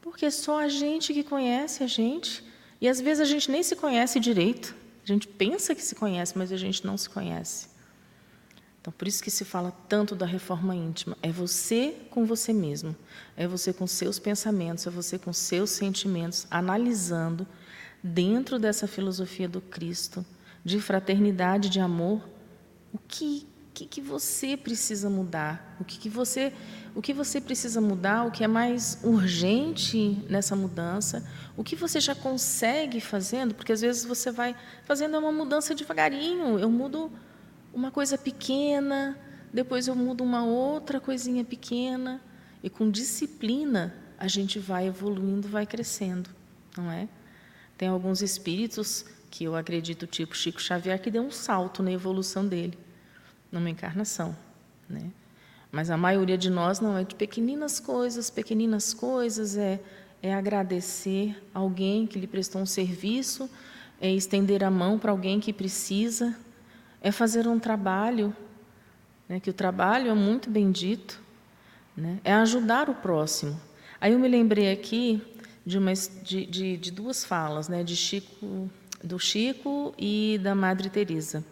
porque 0.00 0.26
é 0.26 0.30
só 0.30 0.60
a 0.60 0.68
gente 0.68 1.12
que 1.12 1.24
conhece 1.24 1.82
a 1.82 1.86
gente 1.86 2.44
e 2.80 2.88
às 2.88 3.00
vezes 3.00 3.20
a 3.20 3.24
gente 3.24 3.50
nem 3.50 3.62
se 3.62 3.76
conhece 3.76 4.18
direito. 4.18 4.74
A 5.02 5.06
gente 5.06 5.26
pensa 5.26 5.74
que 5.74 5.82
se 5.82 5.94
conhece, 5.94 6.36
mas 6.38 6.52
a 6.52 6.56
gente 6.56 6.86
não 6.86 6.96
se 6.96 7.10
conhece. 7.10 7.69
Então, 8.80 8.92
por 8.92 9.06
isso 9.06 9.22
que 9.22 9.30
se 9.30 9.44
fala 9.44 9.70
tanto 9.88 10.14
da 10.14 10.24
reforma 10.24 10.74
íntima. 10.74 11.16
É 11.22 11.30
você 11.30 11.94
com 12.10 12.24
você 12.24 12.52
mesmo, 12.52 12.96
é 13.36 13.46
você 13.46 13.72
com 13.72 13.86
seus 13.86 14.18
pensamentos, 14.18 14.86
é 14.86 14.90
você 14.90 15.18
com 15.18 15.32
seus 15.32 15.70
sentimentos, 15.70 16.46
analisando 16.50 17.46
dentro 18.02 18.58
dessa 18.58 18.86
filosofia 18.86 19.46
do 19.46 19.60
Cristo, 19.60 20.24
de 20.64 20.80
fraternidade, 20.80 21.68
de 21.68 21.78
amor, 21.78 22.26
o 22.92 22.98
que, 22.98 23.46
que, 23.74 23.84
que 23.84 24.00
você 24.00 24.56
precisa 24.56 25.10
mudar, 25.10 25.76
o 25.78 25.84
que, 25.84 25.98
que 25.98 26.08
você 26.08 26.52
o 26.92 27.00
que 27.00 27.12
você 27.12 27.40
precisa 27.40 27.80
mudar, 27.80 28.26
o 28.26 28.32
que 28.32 28.42
é 28.42 28.48
mais 28.48 28.98
urgente 29.04 30.18
nessa 30.28 30.56
mudança, 30.56 31.24
o 31.56 31.62
que 31.62 31.76
você 31.76 32.00
já 32.00 32.16
consegue 32.16 33.00
fazendo, 33.00 33.54
porque 33.54 33.72
às 33.72 33.80
vezes 33.80 34.04
você 34.04 34.32
vai 34.32 34.56
fazendo 34.84 35.16
uma 35.18 35.30
mudança 35.30 35.72
devagarinho, 35.72 36.58
eu 36.58 36.68
mudo 36.68 37.12
uma 37.72 37.90
coisa 37.90 38.18
pequena, 38.18 39.18
depois 39.52 39.88
eu 39.88 39.94
mudo 39.94 40.22
uma 40.22 40.44
outra 40.44 41.00
coisinha 41.00 41.44
pequena, 41.44 42.20
e 42.62 42.68
com 42.68 42.90
disciplina 42.90 43.94
a 44.18 44.28
gente 44.28 44.58
vai 44.58 44.86
evoluindo, 44.86 45.48
vai 45.48 45.66
crescendo, 45.66 46.30
não 46.76 46.90
é? 46.90 47.08
Tem 47.78 47.88
alguns 47.88 48.20
espíritos 48.20 49.04
que 49.30 49.44
eu 49.44 49.56
acredito, 49.56 50.06
tipo 50.06 50.36
Chico 50.36 50.60
Xavier, 50.60 51.00
que 51.00 51.10
deu 51.10 51.22
um 51.22 51.30
salto 51.30 51.82
na 51.82 51.90
evolução 51.90 52.46
dele, 52.46 52.78
numa 53.50 53.70
encarnação, 53.70 54.36
né? 54.88 55.10
Mas 55.72 55.88
a 55.88 55.96
maioria 55.96 56.36
de 56.36 56.50
nós 56.50 56.80
não 56.80 56.98
é 56.98 57.04
de 57.04 57.14
pequeninas 57.14 57.78
coisas, 57.78 58.28
pequeninas 58.28 58.92
coisas 58.92 59.56
é 59.56 59.80
é 60.22 60.34
agradecer 60.34 61.36
alguém 61.54 62.06
que 62.06 62.18
lhe 62.18 62.26
prestou 62.26 62.60
um 62.60 62.66
serviço, 62.66 63.48
é 64.00 64.12
estender 64.12 64.62
a 64.62 64.70
mão 64.70 64.98
para 64.98 65.10
alguém 65.10 65.40
que 65.40 65.52
precisa, 65.52 66.36
é 67.00 67.10
fazer 67.10 67.46
um 67.46 67.58
trabalho, 67.58 68.34
né, 69.28 69.40
que 69.40 69.50
o 69.50 69.52
trabalho 69.52 70.10
é 70.10 70.14
muito 70.14 70.50
bendito, 70.50 71.20
né, 71.96 72.20
é 72.24 72.32
ajudar 72.34 72.88
o 72.90 72.94
próximo. 72.94 73.60
Aí 74.00 74.12
eu 74.12 74.18
me 74.18 74.28
lembrei 74.28 74.72
aqui 74.72 75.22
de, 75.64 75.78
uma, 75.78 75.92
de, 75.92 76.46
de, 76.46 76.76
de 76.76 76.90
duas 76.90 77.24
falas, 77.24 77.68
né, 77.68 77.82
de 77.82 77.96
Chico, 77.96 78.70
do 79.02 79.18
Chico 79.18 79.94
e 79.98 80.38
da 80.42 80.54
Madre 80.54 80.90
Teresa, 80.90 81.44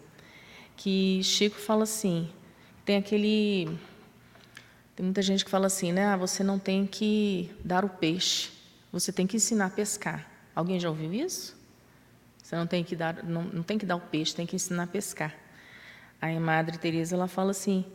que 0.75 1.21
Chico 1.23 1.57
fala 1.57 1.83
assim, 1.83 2.29
tem 2.85 2.97
aquele, 2.97 3.77
tem 4.95 5.03
muita 5.03 5.21
gente 5.21 5.43
que 5.43 5.51
fala 5.51 5.67
assim, 5.67 5.91
né, 5.91 6.07
ah, 6.07 6.17
você 6.17 6.43
não 6.43 6.59
tem 6.59 6.85
que 6.85 7.51
dar 7.63 7.83
o 7.83 7.89
peixe, 7.89 8.51
você 8.91 9.11
tem 9.11 9.27
que 9.27 9.35
ensinar 9.35 9.65
a 9.65 9.69
pescar. 9.69 10.27
Alguém 10.55 10.79
já 10.79 10.89
ouviu 10.89 11.13
isso? 11.13 11.58
Você 12.49 12.55
não 12.55 12.65
tem 12.65 12.83
que 12.83 12.95
dar, 12.95 13.23
não, 13.23 13.43
não 13.43 13.61
tem 13.61 13.77
que 13.77 13.85
dar 13.85 13.95
o 13.95 13.99
peixe, 13.99 14.33
tem 14.33 14.47
que 14.47 14.55
ensinar 14.55 14.81
a 14.81 14.87
pescar. 14.87 15.35
Aí 16.19 16.35
a 16.35 16.39
Madre 16.39 16.79
Teresa 16.79 17.15
ela 17.15 17.27
fala 17.27 17.51
assim: 17.51 17.85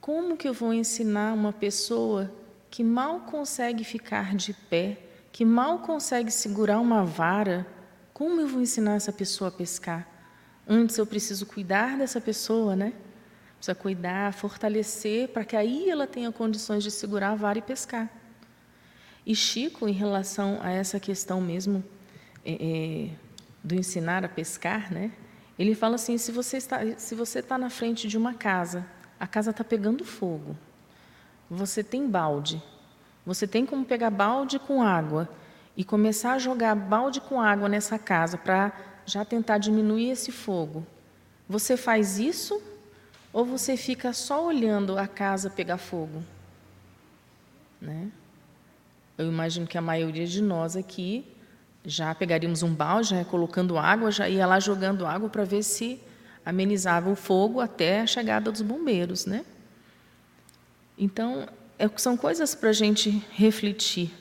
como 0.00 0.36
que 0.36 0.48
eu 0.48 0.52
vou 0.52 0.74
ensinar 0.74 1.32
uma 1.32 1.52
pessoa 1.52 2.28
que 2.68 2.82
mal 2.82 3.20
consegue 3.20 3.84
ficar 3.84 4.34
de 4.34 4.54
pé, 4.54 4.98
que 5.30 5.44
mal 5.44 5.78
consegue 5.78 6.32
segurar 6.32 6.80
uma 6.80 7.04
vara, 7.04 7.64
como 8.12 8.40
eu 8.40 8.48
vou 8.48 8.60
ensinar 8.60 8.94
essa 8.94 9.12
pessoa 9.12 9.50
a 9.50 9.52
pescar? 9.52 10.08
Antes 10.66 10.98
eu 10.98 11.06
preciso 11.06 11.46
cuidar 11.46 11.96
dessa 11.96 12.20
pessoa, 12.20 12.74
né? 12.74 12.94
Precisa 13.54 13.76
cuidar, 13.76 14.32
fortalecer, 14.32 15.28
para 15.28 15.44
que 15.44 15.54
aí 15.54 15.88
ela 15.88 16.08
tenha 16.08 16.32
condições 16.32 16.82
de 16.82 16.90
segurar 16.90 17.30
a 17.30 17.34
vara 17.36 17.60
e 17.60 17.62
pescar. 17.62 18.10
E 19.24 19.32
Chico, 19.32 19.88
em 19.88 19.92
relação 19.92 20.58
a 20.60 20.72
essa 20.72 20.98
questão 20.98 21.40
mesmo 21.40 21.84
é, 22.44 22.52
é, 22.52 23.10
do 23.62 23.74
ensinar 23.74 24.24
a 24.24 24.28
pescar, 24.28 24.92
né? 24.92 25.12
Ele 25.58 25.74
fala 25.74 25.94
assim: 25.94 26.18
se 26.18 26.32
você 26.32 26.56
está, 26.56 26.80
se 26.96 27.14
você 27.14 27.38
está 27.38 27.56
na 27.56 27.70
frente 27.70 28.08
de 28.08 28.16
uma 28.16 28.34
casa, 28.34 28.86
a 29.18 29.26
casa 29.26 29.50
está 29.50 29.62
pegando 29.62 30.04
fogo, 30.04 30.56
você 31.48 31.84
tem 31.84 32.08
balde, 32.08 32.62
você 33.24 33.46
tem 33.46 33.64
como 33.64 33.84
pegar 33.84 34.10
balde 34.10 34.58
com 34.58 34.82
água 34.82 35.28
e 35.76 35.84
começar 35.84 36.32
a 36.32 36.38
jogar 36.38 36.74
balde 36.74 37.20
com 37.20 37.40
água 37.40 37.68
nessa 37.68 37.98
casa 37.98 38.36
para 38.36 38.72
já 39.06 39.24
tentar 39.24 39.58
diminuir 39.58 40.10
esse 40.10 40.32
fogo. 40.32 40.86
Você 41.48 41.76
faz 41.76 42.18
isso 42.18 42.60
ou 43.32 43.44
você 43.44 43.76
fica 43.76 44.12
só 44.12 44.46
olhando 44.46 44.98
a 44.98 45.06
casa 45.06 45.50
pegar 45.50 45.78
fogo? 45.78 46.22
Né? 47.80 48.10
Eu 49.16 49.26
imagino 49.26 49.66
que 49.66 49.78
a 49.78 49.82
maioria 49.82 50.26
de 50.26 50.42
nós 50.42 50.76
aqui 50.76 51.26
já 51.84 52.14
pegaríamos 52.14 52.62
um 52.62 52.72
balde, 52.72 53.10
já 53.10 53.24
colocando 53.24 53.78
água, 53.78 54.10
já 54.10 54.28
ia 54.28 54.46
lá 54.46 54.60
jogando 54.60 55.06
água 55.06 55.28
para 55.28 55.44
ver 55.44 55.62
se 55.62 56.00
amenizava 56.44 57.10
o 57.10 57.16
fogo 57.16 57.60
até 57.60 58.00
a 58.00 58.06
chegada 58.06 58.50
dos 58.50 58.62
bombeiros, 58.62 59.26
né? 59.26 59.44
Então, 60.96 61.48
é, 61.78 61.88
são 61.96 62.16
coisas 62.16 62.54
para 62.54 62.70
a 62.70 62.72
gente 62.72 63.10
refletir 63.32 64.12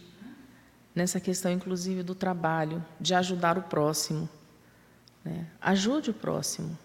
nessa 0.95 1.19
questão, 1.19 1.51
inclusive, 1.51 2.03
do 2.03 2.15
trabalho, 2.15 2.83
de 2.99 3.13
ajudar 3.13 3.57
o 3.57 3.63
próximo. 3.63 4.29
Né? 5.23 5.45
Ajude 5.61 6.09
o 6.09 6.13
próximo. 6.13 6.77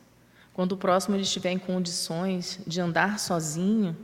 Quando 0.53 0.73
o 0.73 0.77
próximo 0.77 1.17
ele 1.17 1.23
estiver 1.23 1.51
em 1.51 1.59
condições 1.59 2.61
de 2.67 2.81
andar 2.81 3.19
sozinho, 3.19 3.97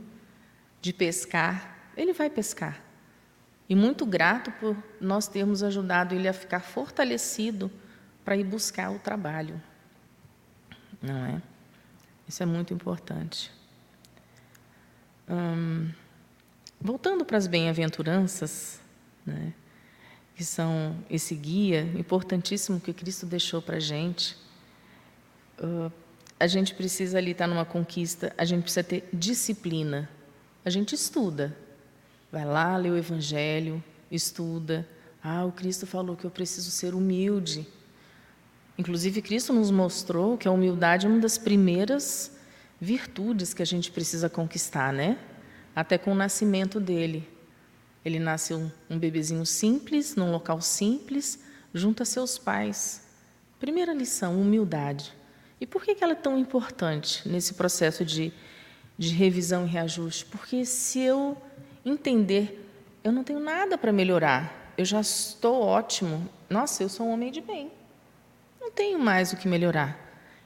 de 0.81 0.91
pescar, 0.91 1.91
ele 1.95 2.13
vai 2.13 2.29
pescar. 2.29 2.82
E 3.67 3.75
muito 3.75 4.05
grato 4.05 4.51
por 4.53 4.75
nós 4.99 5.27
termos 5.27 5.63
ajudado 5.63 6.13
ele 6.13 6.27
a 6.27 6.33
ficar 6.33 6.59
fortalecido 6.59 7.71
para 8.23 8.35
ir 8.35 8.43
buscar 8.43 8.91
o 8.91 8.99
trabalho. 8.99 9.61
Não 11.01 11.25
é? 11.25 11.41
Isso 12.27 12.41
é 12.43 12.45
muito 12.45 12.73
importante. 12.73 13.51
Hum, 15.29 15.91
voltando 16.79 17.25
para 17.25 17.37
as 17.37 17.47
bem-aventuranças, 17.47 18.79
né, 19.25 19.53
que 20.35 20.43
são 20.43 20.97
esse 21.09 21.35
guia 21.35 21.81
importantíssimo 21.95 22.79
que 22.79 22.93
Cristo 22.93 23.25
deixou 23.25 23.61
para 23.61 23.77
a 23.77 23.79
gente, 23.79 24.37
uh, 25.59 25.91
a 26.39 26.47
gente 26.47 26.73
precisa 26.73 27.17
ali 27.17 27.31
estar 27.31 27.47
numa 27.47 27.65
conquista, 27.65 28.33
a 28.37 28.43
gente 28.43 28.63
precisa 28.63 28.83
ter 28.83 29.07
disciplina. 29.13 30.09
A 30.65 30.69
gente 30.69 30.95
estuda, 30.95 31.55
Vai 32.33 32.45
lá, 32.45 32.75
lê 32.77 32.89
o 32.89 32.97
Evangelho, 32.97 33.83
estuda. 34.09 34.89
Ah, 35.23 35.45
o 35.45 35.51
Cristo 35.51 35.85
falou 35.85 36.15
que 36.15 36.25
eu 36.25 36.31
preciso 36.31 36.71
ser 36.71 36.95
humilde. 36.95 37.67
Inclusive, 38.75 39.21
Cristo 39.21 39.53
nos 39.53 39.69
mostrou 39.69 40.35
que 40.35 40.47
a 40.47 40.51
humildade 40.51 41.05
é 41.05 41.09
uma 41.09 41.19
das 41.19 41.37
primeiras 41.37 42.35
virtudes 42.81 43.53
que 43.53 43.61
a 43.61 43.65
gente 43.65 43.91
precisa 43.91 44.31
conquistar, 44.31 44.91
né? 44.91 45.19
Até 45.75 45.95
com 45.95 46.11
o 46.11 46.15
nascimento 46.15 46.79
dele. 46.79 47.29
Ele 48.03 48.17
nasceu 48.17 48.71
um 48.89 48.97
bebezinho 48.97 49.45
simples, 49.45 50.15
num 50.15 50.31
local 50.31 50.59
simples, 50.59 51.37
junto 51.71 52.01
a 52.01 52.05
seus 52.05 52.39
pais. 52.39 53.03
Primeira 53.59 53.93
lição, 53.93 54.41
humildade. 54.41 55.13
E 55.61 55.67
por 55.67 55.83
que 55.83 55.95
ela 56.03 56.13
é 56.13 56.15
tão 56.15 56.35
importante 56.39 57.29
nesse 57.29 57.53
processo 57.53 58.03
de, 58.03 58.33
de 58.97 59.09
revisão 59.09 59.67
e 59.67 59.69
reajuste? 59.69 60.25
Porque 60.25 60.65
se 60.65 60.99
eu 60.99 61.37
entender, 61.85 62.69
eu 63.03 63.11
não 63.11 63.23
tenho 63.23 63.39
nada 63.39 63.77
para 63.77 63.91
melhorar, 63.91 64.73
eu 64.77 64.85
já 64.85 65.01
estou 65.01 65.61
ótimo. 65.61 66.27
Nossa, 66.49 66.83
eu 66.83 66.89
sou 66.89 67.07
um 67.07 67.13
homem 67.13 67.31
de 67.31 67.41
bem. 67.41 67.71
Não 68.59 68.71
tenho 68.71 68.99
mais 68.99 69.33
o 69.33 69.37
que 69.37 69.47
melhorar. 69.47 69.99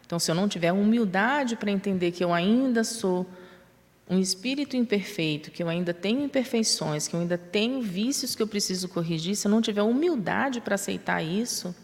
Então, 0.06 0.20
se 0.20 0.32
eu 0.32 0.36
não 0.36 0.48
tiver 0.48 0.72
humildade 0.72 1.56
para 1.56 1.70
entender 1.70 2.12
que 2.12 2.24
eu 2.24 2.34
ainda 2.34 2.84
sou 2.84 3.26
um 4.10 4.20
espírito 4.20 4.78
imperfeito, 4.78 5.52
que 5.52 5.62
eu 5.62 5.68
ainda 5.68 5.94
tenho 5.94 6.24
imperfeições, 6.24 7.08
que 7.08 7.16
eu 7.16 7.20
ainda 7.20 7.38
tenho 7.38 7.82
vícios 7.82 8.34
que 8.34 8.42
eu 8.42 8.48
preciso 8.48 8.88
corrigir, 8.88 9.36
se 9.36 9.48
eu 9.48 9.52
não 9.52 9.62
tiver 9.62 9.84
humildade 9.84 10.62
para 10.62 10.76
aceitar 10.76 11.22
isso, 11.22 11.76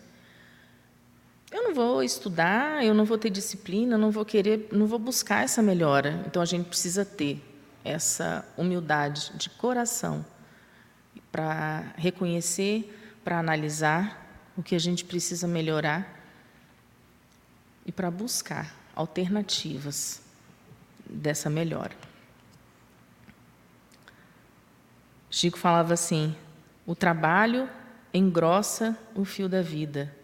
eu 1.51 1.63
não 1.63 1.73
vou 1.75 2.01
estudar, 2.01 2.83
eu 2.83 2.93
não 2.93 3.05
vou 3.05 3.17
ter 3.17 3.29
disciplina, 3.29 3.97
não 3.97 4.09
vou 4.09 4.25
querer, 4.25 4.69
não 4.71 4.87
vou 4.87 4.97
buscar 4.97 5.43
essa 5.43 5.61
melhora. 5.61 6.23
Então 6.25 6.41
a 6.41 6.45
gente 6.45 6.67
precisa 6.67 7.05
ter 7.05 7.41
essa 7.83 8.45
humildade 8.57 9.31
de 9.35 9.49
coração 9.49 10.25
para 11.31 11.93
reconhecer, 11.97 12.97
para 13.23 13.39
analisar 13.39 14.23
o 14.55 14.63
que 14.63 14.75
a 14.75 14.79
gente 14.79 15.03
precisa 15.03 15.47
melhorar 15.47 16.21
e 17.85 17.91
para 17.91 18.09
buscar 18.09 18.73
alternativas 18.95 20.21
dessa 21.05 21.49
melhora. 21.49 21.95
Chico 25.29 25.57
falava 25.57 25.93
assim: 25.93 26.35
o 26.85 26.95
trabalho 26.95 27.67
engrossa 28.13 28.97
o 29.15 29.25
fio 29.25 29.49
da 29.49 29.61
vida. 29.61 30.15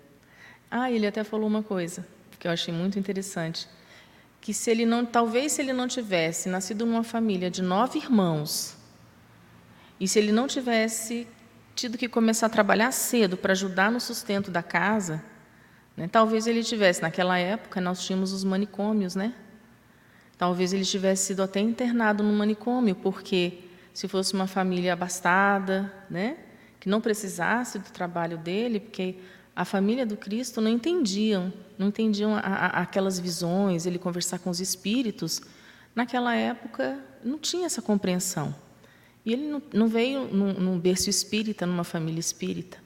Ah, 0.69 0.91
ele 0.91 1.07
até 1.07 1.23
falou 1.23 1.47
uma 1.47 1.63
coisa 1.63 2.05
que 2.37 2.47
eu 2.47 2.51
achei 2.51 2.73
muito 2.73 2.99
interessante 2.99 3.67
que 4.41 4.53
se 4.53 4.71
ele 4.71 4.85
não, 4.85 5.05
talvez 5.05 5.53
se 5.53 5.61
ele 5.61 5.73
não 5.73 5.87
tivesse 5.87 6.49
nascido 6.49 6.85
numa 6.85 7.03
família 7.03 7.49
de 7.49 7.61
nove 7.61 7.99
irmãos 7.99 8.75
e 9.99 10.07
se 10.07 10.17
ele 10.17 10.31
não 10.31 10.47
tivesse 10.47 11.27
tido 11.75 11.97
que 11.97 12.07
começar 12.07 12.47
a 12.47 12.49
trabalhar 12.49 12.91
cedo 12.91 13.37
para 13.37 13.51
ajudar 13.53 13.91
no 13.91 13.99
sustento 13.99 14.49
da 14.49 14.63
casa, 14.63 15.23
né, 15.95 16.07
talvez 16.09 16.47
ele 16.47 16.63
tivesse 16.63 17.01
naquela 17.01 17.37
época 17.37 17.81
nós 17.81 18.05
tínhamos 18.05 18.31
os 18.31 18.43
manicômios, 18.43 19.15
né? 19.15 19.33
Talvez 20.37 20.71
ele 20.71 20.85
tivesse 20.85 21.25
sido 21.25 21.43
até 21.43 21.59
internado 21.59 22.23
no 22.23 22.31
manicômio, 22.31 22.95
porque 22.95 23.59
se 23.93 24.07
fosse 24.07 24.33
uma 24.33 24.47
família 24.47 24.93
abastada, 24.93 25.93
né, 26.09 26.37
que 26.79 26.87
não 26.87 27.01
precisasse 27.01 27.77
do 27.77 27.91
trabalho 27.91 28.37
dele, 28.37 28.79
porque 28.79 29.19
a 29.55 29.65
família 29.65 30.05
do 30.05 30.15
Cristo 30.15 30.61
não 30.61 30.69
entendiam, 30.69 31.51
não 31.77 31.87
entendiam 31.87 32.35
a, 32.35 32.39
a, 32.39 32.67
aquelas 32.81 33.19
visões, 33.19 33.85
ele 33.85 33.99
conversar 33.99 34.39
com 34.39 34.49
os 34.49 34.59
espíritos. 34.59 35.41
Naquela 35.93 36.35
época 36.35 36.99
não 37.23 37.37
tinha 37.37 37.65
essa 37.65 37.81
compreensão. 37.81 38.55
E 39.25 39.33
ele 39.33 39.47
não, 39.47 39.61
não 39.73 39.87
veio 39.87 40.25
num, 40.25 40.53
num 40.53 40.79
berço 40.79 41.09
espírita, 41.09 41.65
numa 41.65 41.83
família 41.83 42.19
espírita. 42.19 42.77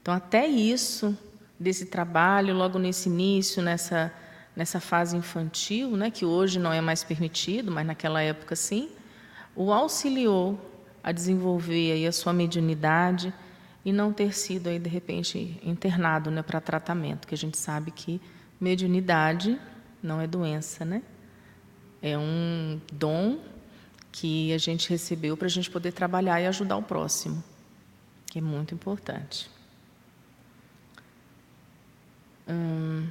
Então, 0.00 0.12
até 0.12 0.46
isso, 0.46 1.16
desse 1.58 1.86
trabalho, 1.86 2.54
logo 2.54 2.78
nesse 2.78 3.08
início, 3.08 3.62
nessa, 3.62 4.12
nessa 4.54 4.80
fase 4.80 5.16
infantil, 5.16 5.96
né, 5.96 6.10
que 6.10 6.24
hoje 6.24 6.58
não 6.58 6.72
é 6.72 6.80
mais 6.80 7.02
permitido, 7.02 7.70
mas 7.70 7.86
naquela 7.86 8.20
época 8.20 8.54
sim, 8.54 8.90
o 9.54 9.72
auxiliou 9.72 10.58
a 11.02 11.12
desenvolver 11.12 11.92
aí 11.92 12.06
a 12.06 12.12
sua 12.12 12.32
mediunidade, 12.32 13.32
e 13.84 13.92
não 13.92 14.12
ter 14.12 14.34
sido 14.34 14.68
aí 14.68 14.78
de 14.78 14.88
repente 14.88 15.60
internado 15.62 16.30
né, 16.30 16.42
para 16.42 16.60
tratamento, 16.60 17.26
que 17.26 17.34
a 17.34 17.38
gente 17.38 17.58
sabe 17.58 17.90
que 17.90 18.20
mediunidade 18.60 19.58
não 20.02 20.20
é 20.20 20.26
doença, 20.26 20.84
né? 20.84 21.02
É 22.00 22.16
um 22.18 22.80
dom 22.92 23.40
que 24.10 24.52
a 24.52 24.58
gente 24.58 24.90
recebeu 24.90 25.36
para 25.36 25.46
a 25.46 25.50
gente 25.50 25.70
poder 25.70 25.92
trabalhar 25.92 26.40
e 26.40 26.46
ajudar 26.46 26.76
o 26.76 26.82
próximo, 26.82 27.42
que 28.26 28.38
é 28.38 28.42
muito 28.42 28.74
importante. 28.74 29.50
Hum, 32.48 33.08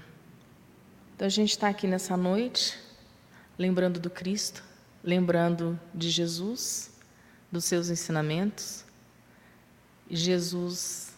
então 1.16 1.26
a 1.26 1.30
gente 1.30 1.52
está 1.52 1.70
aqui 1.70 1.88
nessa 1.88 2.16
noite, 2.18 2.78
lembrando 3.58 4.00
do 4.00 4.10
Cristo, 4.10 4.64
lembrando 5.04 5.80
de 5.94 6.10
Jesus, 6.10 6.92
dos 7.52 7.66
seus 7.66 7.90
ensinamentos, 7.90 8.81
Jesus, 10.12 11.14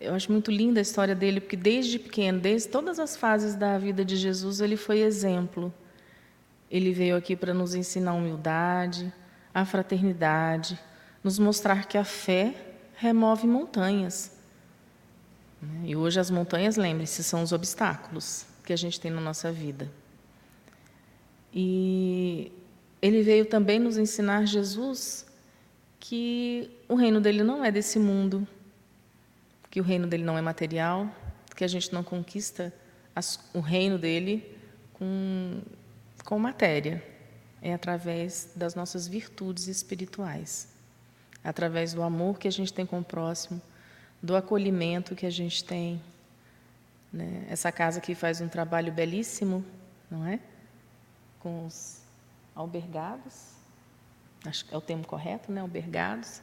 eu 0.00 0.14
acho 0.14 0.32
muito 0.32 0.50
linda 0.50 0.80
a 0.80 0.82
história 0.82 1.14
dele, 1.14 1.40
porque 1.40 1.56
desde 1.56 1.98
pequeno, 1.98 2.40
desde 2.40 2.68
todas 2.68 2.98
as 2.98 3.16
fases 3.16 3.54
da 3.54 3.76
vida 3.78 4.04
de 4.04 4.16
Jesus, 4.16 4.60
ele 4.60 4.76
foi 4.76 5.00
exemplo. 5.00 5.72
Ele 6.70 6.92
veio 6.92 7.16
aqui 7.16 7.36
para 7.36 7.52
nos 7.52 7.74
ensinar 7.74 8.12
a 8.12 8.14
humildade, 8.14 9.12
a 9.54 9.64
fraternidade, 9.64 10.78
nos 11.22 11.38
mostrar 11.38 11.86
que 11.86 11.98
a 11.98 12.04
fé 12.04 12.54
remove 12.96 13.46
montanhas. 13.46 14.32
E 15.84 15.94
hoje 15.94 16.18
as 16.18 16.30
montanhas, 16.30 16.76
lembre-se, 16.76 17.22
são 17.22 17.42
os 17.42 17.52
obstáculos 17.52 18.46
que 18.64 18.72
a 18.72 18.76
gente 18.76 18.98
tem 18.98 19.10
na 19.10 19.20
nossa 19.20 19.52
vida. 19.52 19.90
E 21.52 22.50
ele 23.02 23.22
veio 23.22 23.44
também 23.44 23.78
nos 23.78 23.98
ensinar 23.98 24.46
Jesus 24.46 25.26
que 26.02 26.68
o 26.88 26.96
reino 26.96 27.20
dele 27.20 27.44
não 27.44 27.64
é 27.64 27.70
desse 27.70 27.96
mundo, 27.96 28.46
que 29.70 29.80
o 29.80 29.84
reino 29.84 30.04
dele 30.04 30.24
não 30.24 30.36
é 30.36 30.42
material, 30.42 31.08
que 31.54 31.62
a 31.62 31.68
gente 31.68 31.92
não 31.92 32.02
conquista 32.02 32.74
as, 33.14 33.38
o 33.54 33.60
reino 33.60 33.96
dele 33.96 34.58
com, 34.94 35.62
com 36.24 36.40
matéria. 36.40 37.00
É 37.62 37.72
através 37.72 38.50
das 38.56 38.74
nossas 38.74 39.06
virtudes 39.06 39.68
espirituais, 39.68 40.66
através 41.44 41.94
do 41.94 42.02
amor 42.02 42.36
que 42.36 42.48
a 42.48 42.50
gente 42.50 42.72
tem 42.72 42.84
com 42.84 42.98
o 42.98 43.04
próximo, 43.04 43.62
do 44.20 44.34
acolhimento 44.34 45.14
que 45.14 45.24
a 45.24 45.30
gente 45.30 45.62
tem, 45.62 46.02
Né? 47.12 47.46
Essa 47.48 47.70
casa 47.70 47.98
aqui 48.00 48.16
faz 48.16 48.40
um 48.40 48.48
trabalho 48.48 48.92
belíssimo, 48.92 49.64
não 50.10 50.26
é? 50.26 50.40
Com 51.38 51.64
os 51.64 52.00
albergados, 52.56 53.51
acho 54.44 54.64
que 54.64 54.74
é 54.74 54.76
o 54.76 54.80
termo 54.80 55.06
correto, 55.06 55.50
né? 55.50 55.60
Albergados. 55.60 56.40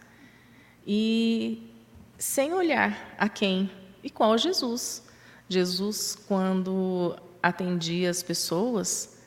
E 0.86 1.72
sem 2.18 2.54
olhar 2.54 3.16
a 3.18 3.28
quem 3.30 3.70
e 4.04 4.10
qual 4.10 4.38
Jesus. 4.38 5.04
Jesus, 5.48 6.16
quando 6.28 7.18
atendia 7.42 8.10
as 8.10 8.22
pessoas, 8.22 9.18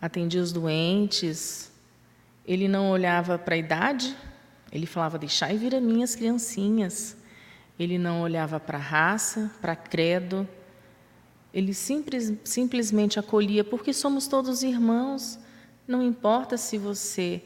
atendia 0.00 0.40
os 0.40 0.52
doentes, 0.52 1.70
ele 2.46 2.66
não 2.66 2.90
olhava 2.90 3.38
para 3.38 3.54
a 3.54 3.58
idade, 3.58 4.16
ele 4.72 4.86
falava: 4.86 5.18
Deixai 5.18 5.56
vir 5.56 5.74
a 5.74 5.80
minhas 5.80 6.14
criancinhas. 6.14 7.16
Ele 7.78 7.96
não 7.96 8.22
olhava 8.22 8.58
para 8.58 8.76
a 8.76 8.80
raça, 8.80 9.52
para 9.60 9.76
credo. 9.76 10.48
Ele 11.54 11.72
simples, 11.72 12.32
simplesmente 12.44 13.18
acolhia, 13.18 13.62
porque 13.62 13.92
somos 13.92 14.26
todos 14.26 14.62
irmãos. 14.62 15.38
Não 15.86 16.02
importa 16.02 16.56
se 16.56 16.76
você, 16.76 17.42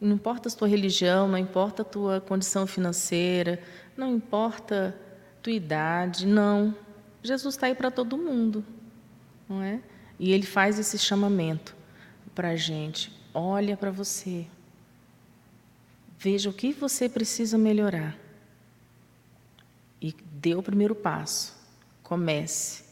não 0.00 0.14
importa 0.14 0.48
a 0.48 0.52
tua 0.52 0.66
religião, 0.66 1.28
não 1.28 1.36
importa 1.36 1.82
a 1.82 1.84
tua 1.84 2.20
condição 2.20 2.66
financeira, 2.66 3.62
não 3.96 4.14
importa 4.14 4.96
a 5.38 5.42
tua 5.42 5.52
idade, 5.52 6.26
não. 6.26 6.74
Jesus 7.22 7.54
está 7.54 7.66
aí 7.66 7.74
para 7.74 7.90
todo 7.90 8.16
mundo, 8.16 8.64
não 9.48 9.62
é? 9.62 9.80
E 10.18 10.32
ele 10.32 10.46
faz 10.46 10.78
esse 10.78 10.98
chamamento 10.98 11.76
para 12.34 12.50
a 12.50 12.56
gente. 12.56 13.12
Olha 13.34 13.76
para 13.76 13.90
você. 13.90 14.46
Veja 16.18 16.48
o 16.48 16.52
que 16.52 16.72
você 16.72 17.08
precisa 17.08 17.58
melhorar. 17.58 18.16
E 20.00 20.14
dê 20.32 20.54
o 20.54 20.62
primeiro 20.62 20.94
passo. 20.94 21.54
Comece. 22.02 22.84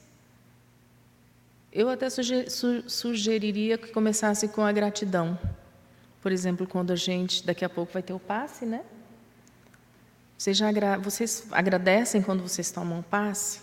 Eu 1.73 1.89
até 1.89 2.09
sugeriria 2.11 3.79
que 3.79 3.89
começasse 3.89 4.49
com 4.49 4.63
a 4.63 4.73
gratidão. 4.73 5.39
Por 6.21 6.33
exemplo, 6.33 6.67
quando 6.67 6.93
a 6.93 6.97
gente, 6.97 7.45
daqui 7.47 7.65
a 7.65 7.69
pouco 7.69 7.93
vai 7.93 8.03
ter 8.03 8.13
o 8.13 8.19
passe, 8.19 8.67
né? 8.67 8.85
Vocês, 10.37 10.57
já 10.57 10.69
agra 10.69 10.99
vocês 10.99 11.47
agradecem 11.51 12.23
quando 12.23 12.43
vocês 12.43 12.71
tomam 12.71 13.03
passe? 13.03 13.61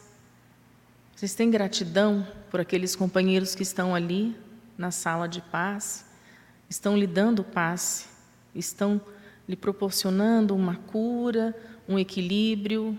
Vocês 1.15 1.33
têm 1.33 1.49
gratidão 1.49 2.27
por 2.51 2.59
aqueles 2.59 2.95
companheiros 2.95 3.55
que 3.55 3.63
estão 3.63 3.95
ali 3.95 4.35
na 4.77 4.91
sala 4.91 5.27
de 5.27 5.41
passe? 5.41 6.03
Estão 6.69 6.97
lhe 6.97 7.07
dando 7.07 7.43
passe? 7.43 8.07
Estão 8.53 8.99
lhe 9.47 9.55
proporcionando 9.55 10.55
uma 10.55 10.75
cura, 10.75 11.55
um 11.87 11.97
equilíbrio. 11.97 12.97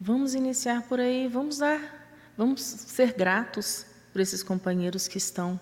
Vamos 0.00 0.34
iniciar 0.34 0.82
por 0.82 0.98
aí, 0.98 1.28
vamos 1.28 1.58
dar, 1.58 2.08
vamos 2.36 2.62
ser 2.62 3.12
gratos 3.12 3.86
por 4.12 4.20
esses 4.20 4.42
companheiros 4.42 5.06
que 5.06 5.18
estão 5.18 5.60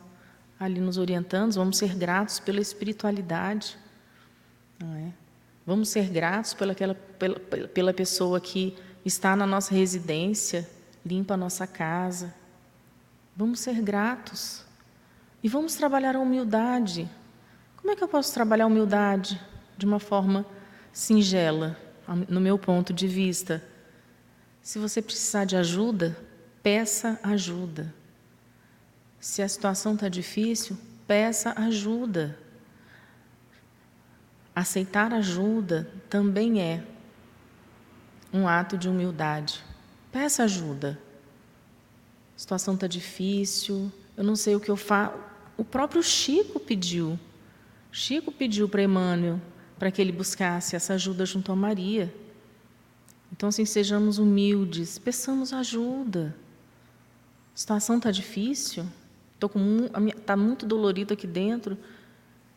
ali 0.60 0.78
nos 0.78 0.96
orientando, 0.96 1.54
vamos 1.54 1.78
ser 1.78 1.96
gratos 1.96 2.38
pela 2.38 2.60
espiritualidade, 2.60 3.76
é? 4.80 5.10
Vamos 5.66 5.88
ser 5.88 6.08
gratos 6.08 6.54
pela, 6.54 6.74
pela, 6.74 7.34
pela 7.38 7.92
pessoa 7.92 8.40
que 8.40 8.76
está 9.04 9.34
na 9.34 9.46
nossa 9.46 9.74
residência, 9.74 10.68
limpa 11.04 11.34
a 11.34 11.36
nossa 11.36 11.66
casa. 11.66 12.34
Vamos 13.36 13.60
ser 13.60 13.80
gratos. 13.82 14.64
E 15.42 15.48
vamos 15.48 15.74
trabalhar 15.74 16.16
a 16.16 16.18
humildade. 16.18 17.08
Como 17.76 17.92
é 17.92 17.96
que 17.96 18.02
eu 18.02 18.08
posso 18.08 18.32
trabalhar 18.32 18.64
a 18.64 18.66
humildade? 18.66 19.40
de 19.80 19.86
uma 19.86 19.98
forma 19.98 20.44
singela, 20.92 21.74
no 22.28 22.38
meu 22.38 22.58
ponto 22.58 22.92
de 22.92 23.08
vista. 23.08 23.64
Se 24.60 24.78
você 24.78 25.00
precisar 25.00 25.46
de 25.46 25.56
ajuda, 25.56 26.14
peça 26.62 27.18
ajuda. 27.22 27.94
Se 29.20 29.42
a 29.42 29.48
situação 29.48 29.94
está 29.94 30.08
difícil, 30.08 30.78
peça 31.06 31.52
ajuda. 31.54 32.38
Aceitar 34.54 35.12
ajuda 35.12 35.92
também 36.08 36.62
é 36.62 36.82
um 38.32 38.48
ato 38.48 38.78
de 38.78 38.88
humildade. 38.88 39.62
Peça 40.10 40.44
ajuda. 40.44 40.98
A 42.34 42.38
situação 42.38 42.74
está 42.74 42.86
difícil, 42.86 43.92
eu 44.16 44.24
não 44.24 44.34
sei 44.34 44.56
o 44.56 44.60
que 44.60 44.70
eu 44.70 44.76
faço. 44.76 45.14
O 45.56 45.64
próprio 45.64 46.02
Chico 46.02 46.58
pediu. 46.58 47.18
Chico 47.92 48.32
pediu 48.32 48.68
para 48.68 48.82
Emmanuel 48.82 49.38
para 49.78 49.90
que 49.90 50.00
ele 50.00 50.12
buscasse 50.12 50.76
essa 50.76 50.94
ajuda 50.94 51.26
junto 51.26 51.52
a 51.52 51.56
Maria. 51.56 52.14
Então, 53.32 53.48
assim, 53.48 53.64
sejamos 53.64 54.18
humildes, 54.18 54.98
peçamos 54.98 55.52
ajuda. 55.52 56.34
A 57.54 57.58
situação 57.58 57.96
está 57.96 58.10
difícil, 58.10 58.86
está 59.46 60.36
muito 60.36 60.66
dolorido 60.66 61.14
aqui 61.14 61.26
dentro. 61.26 61.78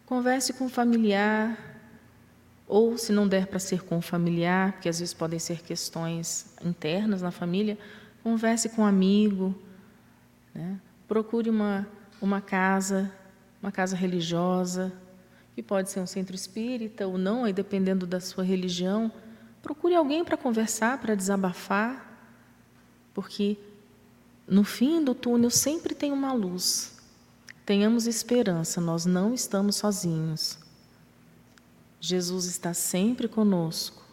Converse 0.06 0.54
com 0.54 0.66
o 0.66 0.70
familiar, 0.70 1.58
ou 2.68 2.98
se 2.98 3.12
não 3.12 3.28
der 3.28 3.48
para 3.48 3.60
ser 3.60 3.84
com 3.84 3.98
o 3.98 4.02
familiar, 4.02 4.74
porque 4.74 4.90
às 4.90 5.00
vezes 5.00 5.14
podem 5.14 5.40
ser 5.40 5.62
questões 5.62 6.54
internas 6.64 7.22
na 7.22 7.32
família, 7.32 7.78
converse 8.24 8.70
com 8.70 8.82
um 8.82 8.86
amigo, 8.86 9.56
né? 10.54 10.80
procure 11.08 11.50
uma, 11.50 11.88
uma 12.22 12.42
casa, 12.42 13.12
uma 13.62 13.72
casa 13.72 13.96
religiosa, 13.96 14.92
que 15.56 15.62
pode 15.62 15.92
ser 15.92 16.00
um 16.00 16.08
centro 16.08 16.36
espírita 16.36 17.06
ou 17.06 17.18
não, 17.18 17.44
aí 17.44 17.54
dependendo 17.54 18.08
da 18.08 18.20
sua 18.20 18.44
religião. 18.44 19.12
Procure 19.62 19.96
alguém 19.96 20.26
para 20.26 20.36
conversar, 20.36 20.98
para 21.00 21.16
desabafar, 21.16 22.12
porque 23.14 23.58
no 24.48 24.64
fim 24.64 25.04
do 25.04 25.16
túnel 25.16 25.50
sempre 25.50 25.96
tem 25.96 26.12
uma 26.12 26.34
luz. 26.34 26.94
Tenhamos 27.66 28.08
esperança, 28.08 28.82
nós 28.82 29.06
não 29.06 29.34
estamos 29.34 29.78
sozinhos. 29.78 30.58
Jesus 32.00 32.46
está 32.46 32.74
sempre 32.74 33.28
conosco. 33.30 34.04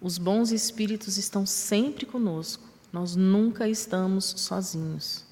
Os 0.00 0.18
bons 0.18 0.50
espíritos 0.50 1.16
estão 1.16 1.46
sempre 1.46 2.04
conosco. 2.04 2.68
Nós 2.92 3.14
nunca 3.14 3.68
estamos 3.68 4.24
sozinhos. 4.36 5.24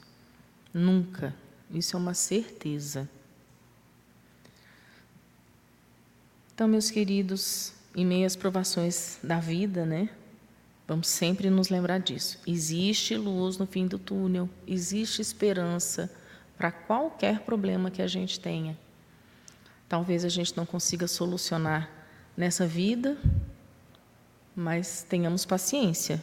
Nunca. 0.73 1.35
Isso 1.69 1.97
é 1.97 1.99
uma 1.99 2.15
certeza. 2.15 3.09
Então, 6.55 6.69
meus 6.69 6.91
queridos, 6.91 7.73
em 7.97 8.07
meio 8.07 8.27
às 8.27 8.37
provações 8.37 9.19
da 9.23 9.41
vida, 9.41 9.85
né? 9.85 10.09
Vamos 10.91 11.07
sempre 11.07 11.49
nos 11.51 11.69
lembrar 11.69 12.01
disso. 12.01 12.41
Existe 12.45 13.15
luz 13.15 13.57
no 13.57 13.65
fim 13.65 13.87
do 13.87 13.97
túnel, 13.97 14.51
existe 14.67 15.23
esperança 15.23 16.13
para 16.59 16.73
qualquer 16.73 17.43
problema 17.43 17.93
que 17.93 18.03
a 18.03 18.09
gente 18.09 18.41
tenha. 18.41 18.77
Talvez 19.89 20.25
a 20.25 20.29
gente 20.29 20.57
não 20.57 20.67
consiga 20.67 21.07
solucionar 21.07 21.89
nessa 22.37 22.67
vida, 22.67 23.17
mas 24.53 25.07
tenhamos 25.09 25.47
paciência, 25.47 26.21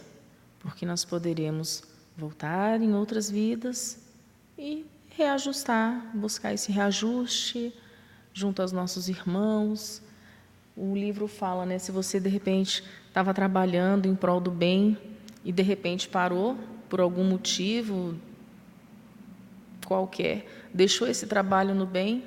porque 0.60 0.86
nós 0.86 1.06
poderemos 1.06 1.82
voltar 2.18 2.82
em 2.82 2.94
outras 2.94 3.32
vidas 3.32 3.98
e 4.58 4.86
reajustar, 5.12 6.12
buscar 6.14 6.54
esse 6.54 6.74
reajuste 6.74 7.74
junto 8.34 8.62
aos 8.62 8.74
nossos 8.74 9.08
irmãos, 9.08 10.02
o 10.78 10.96
livro 10.96 11.28
fala, 11.28 11.66
né, 11.66 11.80
se 11.80 11.92
você 11.92 12.20
de 12.20 12.30
repente 12.30 12.84
estava 13.08 13.34
trabalhando 13.34 14.06
em 14.06 14.16
prol 14.16 14.40
do 14.40 14.52
bem 14.52 14.96
e 15.44 15.52
de 15.52 15.64
repente 15.64 16.08
parou 16.08 16.56
por 16.88 17.02
algum 17.02 17.24
motivo 17.24 18.16
qualquer, 19.84 20.46
deixou 20.72 21.08
esse 21.08 21.26
trabalho 21.26 21.74
no 21.74 21.86
bem, 21.86 22.24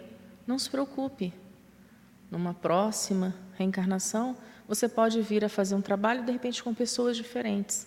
não 0.47 0.59
se 0.59 0.69
preocupe. 0.69 1.33
Numa 2.29 2.53
próxima 2.53 3.35
reencarnação, 3.57 4.37
você 4.67 4.89
pode 4.89 5.23
vir 5.23 5.45
a 5.45 5.49
fazer 5.49 5.77
um 5.77 5.81
trabalho 5.81 6.25
de 6.25 6.33
repente 6.33 6.63
com 6.63 6.75
pessoas 6.75 7.17
diferentes. 7.17 7.87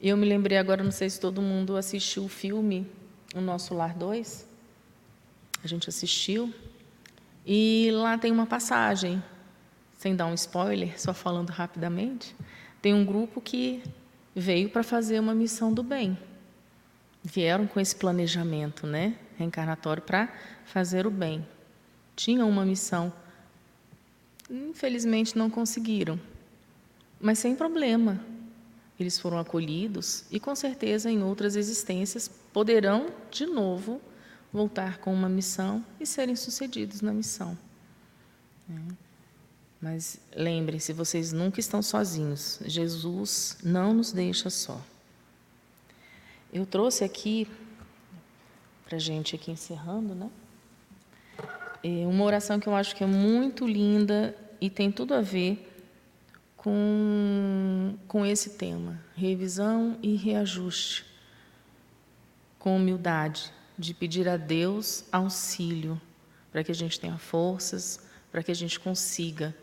Eu 0.00 0.16
me 0.16 0.26
lembrei 0.26 0.58
agora, 0.58 0.84
não 0.84 0.90
sei 0.90 1.08
se 1.08 1.18
todo 1.18 1.40
mundo 1.40 1.76
assistiu 1.76 2.24
o 2.24 2.28
filme 2.28 2.86
O 3.34 3.40
Nosso 3.40 3.74
Lar 3.74 3.96
2. 3.96 4.46
A 5.64 5.66
gente 5.66 5.88
assistiu. 5.88 6.52
E 7.46 7.90
lá 7.92 8.18
tem 8.18 8.30
uma 8.32 8.46
passagem 8.46 9.22
sem 9.96 10.14
dar 10.14 10.26
um 10.26 10.34
spoiler, 10.34 11.00
só 11.00 11.14
falando 11.14 11.50
rapidamente, 11.50 12.34
tem 12.82 12.92
um 12.94 13.04
grupo 13.04 13.40
que 13.40 13.82
veio 14.34 14.68
para 14.68 14.82
fazer 14.82 15.18
uma 15.18 15.34
missão 15.34 15.72
do 15.72 15.82
bem. 15.82 16.16
Vieram 17.24 17.66
com 17.66 17.80
esse 17.80 17.96
planejamento, 17.96 18.86
né, 18.86 19.16
reencarnatório 19.36 20.02
para 20.02 20.32
fazer 20.64 21.06
o 21.06 21.10
bem. 21.10 21.46
Tinham 22.14 22.48
uma 22.48 22.64
missão. 22.64 23.12
Infelizmente 24.48 25.36
não 25.36 25.50
conseguiram. 25.50 26.20
Mas 27.20 27.38
sem 27.38 27.56
problema. 27.56 28.20
Eles 28.98 29.18
foram 29.18 29.38
acolhidos 29.38 30.24
e 30.30 30.40
com 30.40 30.54
certeza 30.54 31.10
em 31.10 31.22
outras 31.22 31.56
existências 31.56 32.28
poderão 32.52 33.08
de 33.30 33.44
novo 33.44 34.00
voltar 34.52 34.98
com 34.98 35.12
uma 35.12 35.28
missão 35.28 35.84
e 36.00 36.06
serem 36.06 36.34
sucedidos 36.34 37.02
na 37.02 37.12
missão. 37.12 37.58
É. 38.70 39.05
Mas 39.80 40.18
lembrem-se, 40.34 40.92
vocês 40.92 41.32
nunca 41.32 41.60
estão 41.60 41.82
sozinhos. 41.82 42.60
Jesus 42.64 43.58
não 43.62 43.92
nos 43.94 44.12
deixa 44.12 44.50
só. 44.50 44.80
eu 46.52 46.64
trouxe 46.64 47.04
aqui, 47.04 47.46
para 48.84 48.96
a 48.96 49.00
gente 49.00 49.34
aqui 49.34 49.50
encerrando, 49.50 50.14
né? 50.14 50.30
É 51.82 52.06
uma 52.06 52.24
oração 52.24 52.58
que 52.58 52.66
eu 52.66 52.74
acho 52.74 52.96
que 52.96 53.04
é 53.04 53.06
muito 53.06 53.66
linda 53.66 54.34
e 54.60 54.70
tem 54.70 54.90
tudo 54.90 55.14
a 55.14 55.20
ver 55.20 55.72
com, 56.56 57.94
com 58.08 58.26
esse 58.26 58.50
tema, 58.50 59.00
revisão 59.14 59.96
e 60.02 60.16
reajuste, 60.16 61.04
com 62.58 62.76
humildade, 62.76 63.52
de 63.78 63.94
pedir 63.94 64.28
a 64.28 64.36
Deus 64.36 65.04
auxílio 65.12 66.00
para 66.50 66.64
que 66.64 66.72
a 66.72 66.74
gente 66.74 66.98
tenha 66.98 67.18
forças, 67.18 68.00
para 68.32 68.42
que 68.42 68.50
a 68.50 68.54
gente 68.54 68.80
consiga, 68.80 69.54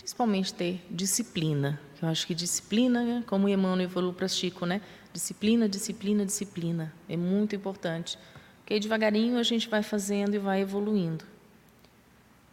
principalmente 0.00 0.52
ter 0.54 0.82
disciplina. 0.90 1.78
Eu 2.00 2.08
acho 2.08 2.26
que 2.26 2.34
disciplina, 2.34 3.22
como 3.26 3.46
o 3.46 3.48
Emmanuel 3.48 3.88
falou 3.88 4.12
para 4.12 4.26
Chico, 4.26 4.64
né? 4.64 4.80
Disciplina, 5.12 5.68
disciplina, 5.68 6.24
disciplina. 6.24 6.92
É 7.08 7.16
muito 7.16 7.54
importante. 7.54 8.18
Porque 8.60 8.80
devagarinho 8.80 9.38
a 9.38 9.42
gente 9.42 9.68
vai 9.68 9.82
fazendo 9.82 10.34
e 10.34 10.38
vai 10.38 10.62
evoluindo. 10.62 11.24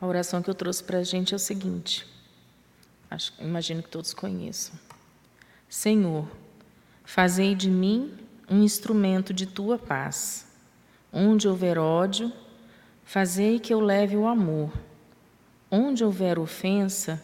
A 0.01 0.05
oração 0.05 0.41
que 0.41 0.49
eu 0.49 0.53
trouxe 0.53 0.83
para 0.83 0.99
a 0.99 1.03
gente 1.03 1.33
é 1.33 1.37
o 1.37 1.39
seguinte. 1.39 2.05
Acho, 3.09 3.33
imagino 3.39 3.81
que 3.81 3.89
todos 3.89 4.13
conheçam. 4.13 4.77
Senhor, 5.69 6.29
fazei 7.05 7.55
de 7.55 7.69
mim 7.69 8.13
um 8.49 8.61
instrumento 8.61 9.33
de 9.33 9.45
tua 9.45 9.77
paz. 9.77 10.47
Onde 11.11 11.47
houver 11.47 11.77
ódio, 11.77 12.31
fazei 13.05 13.59
que 13.59 13.73
eu 13.73 13.79
leve 13.79 14.17
o 14.17 14.27
amor. 14.27 14.71
Onde 15.71 16.03
houver 16.03 16.37
ofensa, 16.37 17.23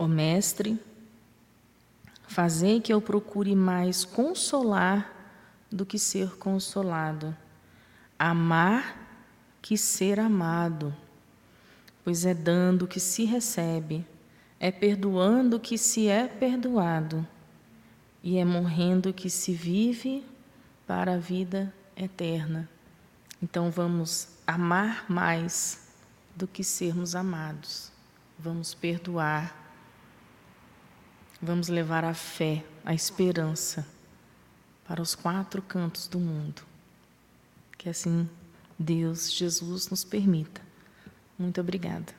Ó 0.00 0.06
Mestre, 0.06 0.80
fazei 2.28 2.80
que 2.80 2.92
eu 2.92 3.00
procure 3.00 3.56
mais 3.56 4.04
consolar 4.04 5.12
do 5.68 5.84
que 5.84 5.98
ser 5.98 6.36
consolado, 6.36 7.36
amar 8.16 8.96
que 9.60 9.76
ser 9.76 10.20
amado, 10.20 10.94
pois 12.04 12.24
é 12.24 12.32
dando 12.32 12.86
que 12.86 13.00
se 13.00 13.24
recebe, 13.24 14.06
é 14.60 14.70
perdoando 14.70 15.58
que 15.58 15.76
se 15.76 16.06
é 16.06 16.28
perdoado, 16.28 17.26
e 18.22 18.38
é 18.38 18.44
morrendo 18.44 19.12
que 19.12 19.28
se 19.28 19.52
vive 19.52 20.24
para 20.86 21.14
a 21.14 21.18
vida 21.18 21.74
eterna. 21.96 22.68
Então 23.42 23.68
vamos 23.68 24.28
amar 24.46 25.04
mais 25.08 25.88
do 26.36 26.46
que 26.46 26.62
sermos 26.62 27.16
amados. 27.16 27.90
Vamos 28.38 28.74
perdoar 28.74 29.67
Vamos 31.40 31.68
levar 31.68 32.04
a 32.04 32.14
fé, 32.14 32.64
a 32.84 32.92
esperança 32.92 33.86
para 34.84 35.00
os 35.00 35.14
quatro 35.14 35.62
cantos 35.62 36.08
do 36.08 36.18
mundo. 36.18 36.62
Que 37.76 37.88
assim 37.88 38.28
Deus, 38.76 39.32
Jesus, 39.32 39.88
nos 39.88 40.02
permita. 40.02 40.60
Muito 41.38 41.60
obrigada. 41.60 42.12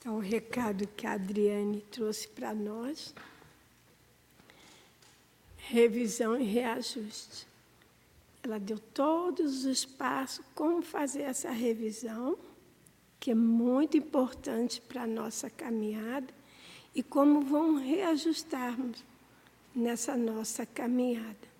Então, 0.00 0.16
o 0.16 0.20
recado 0.20 0.88
que 0.88 1.06
a 1.06 1.12
Adriane 1.12 1.80
trouxe 1.92 2.26
para 2.26 2.52
nós. 2.52 3.14
Revisão 5.58 6.36
e 6.40 6.42
reajuste. 6.42 7.46
Ela 8.42 8.58
deu 8.58 8.80
todos 8.80 9.64
os 9.64 9.84
passos 9.84 10.44
como 10.56 10.82
fazer 10.82 11.22
essa 11.22 11.50
revisão 11.50 12.36
que 13.20 13.30
é 13.30 13.34
muito 13.34 13.98
importante 13.98 14.80
para 14.80 15.02
a 15.02 15.06
nossa 15.06 15.50
caminhada 15.50 16.32
e 16.94 17.02
como 17.02 17.42
vão 17.42 17.76
reajustarmos 17.76 19.04
nessa 19.74 20.16
nossa 20.16 20.64
caminhada. 20.64 21.50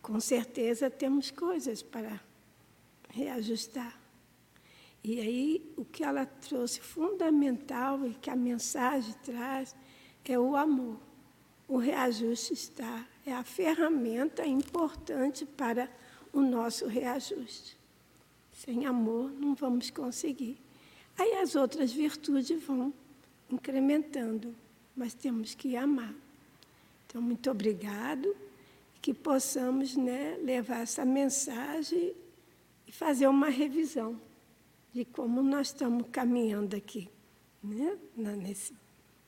Com 0.00 0.18
certeza 0.18 0.90
temos 0.90 1.30
coisas 1.30 1.82
para 1.82 2.20
reajustar. 3.10 4.00
E 5.02 5.20
aí, 5.20 5.74
o 5.76 5.84
que 5.84 6.02
ela 6.02 6.24
trouxe 6.24 6.80
fundamental 6.80 8.06
e 8.06 8.14
que 8.14 8.30
a 8.30 8.36
mensagem 8.36 9.14
traz 9.22 9.76
é 10.24 10.38
o 10.38 10.56
amor. 10.56 10.98
O 11.68 11.76
reajuste 11.76 12.54
está, 12.54 13.06
é 13.26 13.32
a 13.32 13.44
ferramenta 13.44 14.46
importante 14.46 15.44
para 15.44 15.90
o 16.32 16.40
nosso 16.40 16.86
reajuste. 16.86 17.78
Sem 18.50 18.86
amor, 18.86 19.30
não 19.30 19.54
vamos 19.54 19.90
conseguir. 19.90 20.63
Aí 21.16 21.34
as 21.36 21.54
outras 21.54 21.92
virtudes 21.92 22.62
vão 22.64 22.92
incrementando, 23.50 24.54
mas 24.96 25.14
temos 25.14 25.54
que 25.54 25.76
amar. 25.76 26.14
Então, 27.06 27.22
muito 27.22 27.50
obrigado, 27.50 28.34
que 29.00 29.14
possamos 29.14 29.94
né, 29.96 30.36
levar 30.42 30.80
essa 30.80 31.04
mensagem 31.04 32.14
e 32.86 32.92
fazer 32.92 33.26
uma 33.26 33.48
revisão 33.48 34.18
de 34.92 35.04
como 35.04 35.42
nós 35.42 35.68
estamos 35.68 36.06
caminhando 36.10 36.74
aqui, 36.74 37.08
né, 37.62 37.98
nesse 38.16 38.74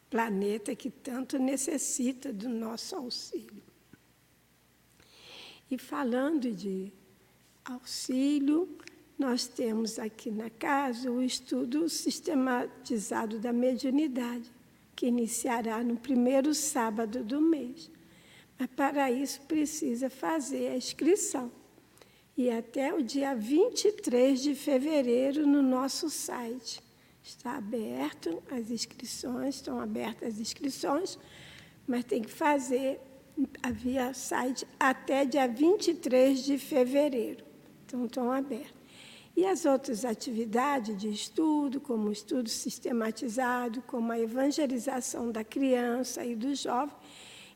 planeta 0.08 0.74
que 0.74 0.90
tanto 0.90 1.38
necessita 1.38 2.32
do 2.32 2.48
nosso 2.48 2.96
auxílio. 2.96 3.62
E 5.70 5.76
falando 5.76 6.52
de 6.52 6.92
auxílio, 7.64 8.78
nós 9.18 9.46
temos 9.46 9.98
aqui 9.98 10.30
na 10.30 10.50
casa 10.50 11.10
o 11.10 11.22
estudo 11.22 11.88
sistematizado 11.88 13.38
da 13.38 13.52
mediunidade, 13.52 14.50
que 14.94 15.06
iniciará 15.06 15.82
no 15.82 15.96
primeiro 15.96 16.54
sábado 16.54 17.24
do 17.24 17.40
mês. 17.40 17.90
Mas 18.58 18.68
para 18.68 19.10
isso 19.10 19.40
precisa 19.42 20.10
fazer 20.10 20.68
a 20.68 20.76
inscrição. 20.76 21.50
E 22.36 22.50
até 22.50 22.92
o 22.92 23.02
dia 23.02 23.34
23 23.34 24.42
de 24.42 24.54
fevereiro 24.54 25.46
no 25.46 25.62
nosso 25.62 26.10
site. 26.10 26.82
Está 27.22 27.56
aberto 27.56 28.42
as 28.50 28.70
inscrições, 28.70 29.56
estão 29.56 29.80
abertas 29.80 30.34
as 30.34 30.40
inscrições, 30.40 31.18
mas 31.86 32.04
tem 32.04 32.22
que 32.22 32.30
fazer 32.30 33.00
via 33.72 34.14
site 34.14 34.66
até 34.78 35.24
dia 35.24 35.48
23 35.48 36.44
de 36.44 36.58
fevereiro. 36.58 37.44
Então, 37.84 38.04
estão 38.04 38.30
abertos. 38.30 38.85
E 39.36 39.44
as 39.44 39.66
outras 39.66 40.02
atividades 40.06 40.96
de 40.96 41.10
estudo, 41.10 41.78
como 41.78 42.08
o 42.08 42.12
estudo 42.12 42.48
sistematizado, 42.48 43.82
como 43.82 44.10
a 44.10 44.18
evangelização 44.18 45.30
da 45.30 45.44
criança 45.44 46.24
e 46.24 46.34
do 46.34 46.54
jovem, 46.54 46.96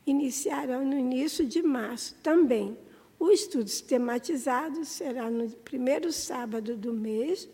iniciarão 0.05 0.85
no 0.85 0.95
início 0.95 1.43
de 1.43 1.63
março 1.63 2.15
também. 2.21 2.77
O 3.19 3.31
estudo 3.31 3.67
sistematizado 3.67 4.85
será 4.85 5.29
no 5.29 5.49
primeiro 5.49 6.11
sábado 6.11 6.77
do 6.77 6.93
mês 6.93 7.49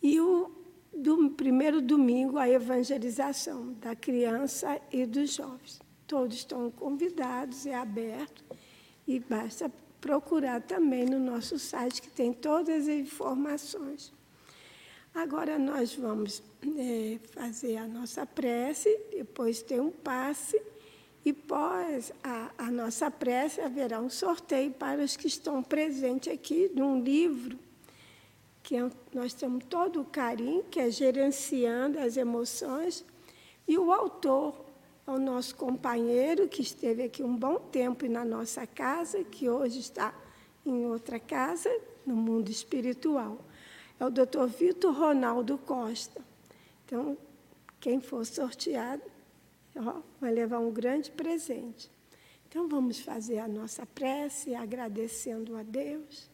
e 0.00 0.20
o 0.20 0.52
do 0.92 1.30
primeiro 1.30 1.80
domingo 1.80 2.38
a 2.38 2.48
evangelização 2.48 3.72
da 3.74 3.94
criança 3.94 4.80
e 4.92 5.04
dos 5.04 5.34
jovens. 5.34 5.80
Todos 6.06 6.36
estão 6.36 6.70
convidados, 6.70 7.66
é 7.66 7.74
aberto 7.74 8.44
e 9.06 9.20
basta 9.20 9.70
procurar 10.00 10.60
também 10.62 11.04
no 11.04 11.18
nosso 11.18 11.58
site, 11.58 12.02
que 12.02 12.10
tem 12.10 12.32
todas 12.32 12.82
as 12.82 12.88
informações. 12.88 14.12
Agora 15.14 15.58
nós 15.58 15.94
vamos 15.94 16.42
é, 16.76 17.18
fazer 17.32 17.76
a 17.76 17.86
nossa 17.86 18.24
prece, 18.24 18.98
depois 19.10 19.62
tem 19.62 19.80
um 19.80 19.90
passe, 19.90 20.60
e 21.24 21.32
pós 21.32 22.12
a, 22.22 22.50
a 22.56 22.70
nossa 22.70 23.10
prece 23.10 23.60
haverá 23.60 24.00
um 24.00 24.08
sorteio 24.08 24.70
para 24.70 25.02
os 25.02 25.16
que 25.16 25.26
estão 25.26 25.62
presentes 25.62 26.32
aqui 26.32 26.70
de 26.72 26.80
um 26.80 27.02
livro 27.02 27.58
que 28.68 28.76
é, 28.76 28.90
nós 29.14 29.32
temos 29.32 29.64
todo 29.64 30.02
o 30.02 30.04
carinho, 30.04 30.62
que 30.64 30.78
é 30.78 30.90
Gerenciando 30.90 31.98
as 31.98 32.18
Emoções, 32.18 33.02
e 33.66 33.78
o 33.78 33.90
autor 33.90 34.54
ao 35.08 35.18
nosso 35.18 35.56
companheiro 35.56 36.46
que 36.46 36.60
esteve 36.60 37.02
aqui 37.02 37.22
um 37.22 37.34
bom 37.34 37.58
tempo 37.58 38.06
na 38.06 38.26
nossa 38.26 38.66
casa, 38.66 39.24
que 39.24 39.48
hoje 39.48 39.80
está 39.80 40.14
em 40.66 40.84
outra 40.84 41.18
casa, 41.18 41.70
no 42.04 42.14
mundo 42.14 42.50
espiritual. 42.50 43.38
É 43.98 44.04
o 44.04 44.10
Dr. 44.10 44.44
Vitor 44.46 44.94
Ronaldo 44.94 45.56
Costa. 45.56 46.20
Então, 46.84 47.16
quem 47.80 48.02
for 48.02 48.26
sorteado, 48.26 49.02
ó, 49.74 50.02
vai 50.20 50.30
levar 50.30 50.58
um 50.58 50.70
grande 50.70 51.10
presente. 51.10 51.90
Então 52.46 52.68
vamos 52.68 53.00
fazer 53.00 53.38
a 53.38 53.48
nossa 53.48 53.86
prece 53.86 54.54
agradecendo 54.54 55.56
a 55.56 55.62
Deus 55.62 56.28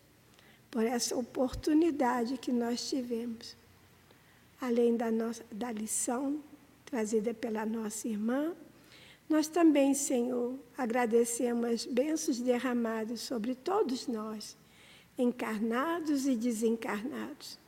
por 0.69 0.85
essa 0.85 1.17
oportunidade 1.17 2.39
que 2.39 2.51
nós 2.51 2.89
tivemos. 2.89 3.57
Além 4.61 4.97
da, 4.97 5.13
nossa, 5.13 5.45
da 5.53 5.71
lição 5.71 6.43
trazida 6.85 7.33
pela 7.33 7.65
nossa 7.65 8.09
irmã, 8.09 8.55
nós 9.35 9.49
também, 9.49 9.95
Senhor, 9.95 10.57
agradecemos 10.79 11.69
as 11.69 11.85
bênçãos 11.85 12.39
derramadas 12.39 13.21
sobre 13.21 13.57
todos 13.57 14.07
nós, 14.07 14.57
encarnados 15.19 16.25
e 16.25 16.37
desencarnados. 16.37 17.59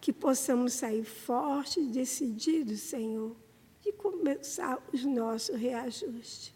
Que 0.00 0.12
possamos 0.12 0.74
sair 0.74 1.02
fortes, 1.02 1.88
decididos, 1.88 2.82
Senhor, 2.82 3.34
de 3.82 3.90
começar 3.90 4.80
os 4.92 5.04
nossos 5.04 5.56
reajustes. 5.56 6.54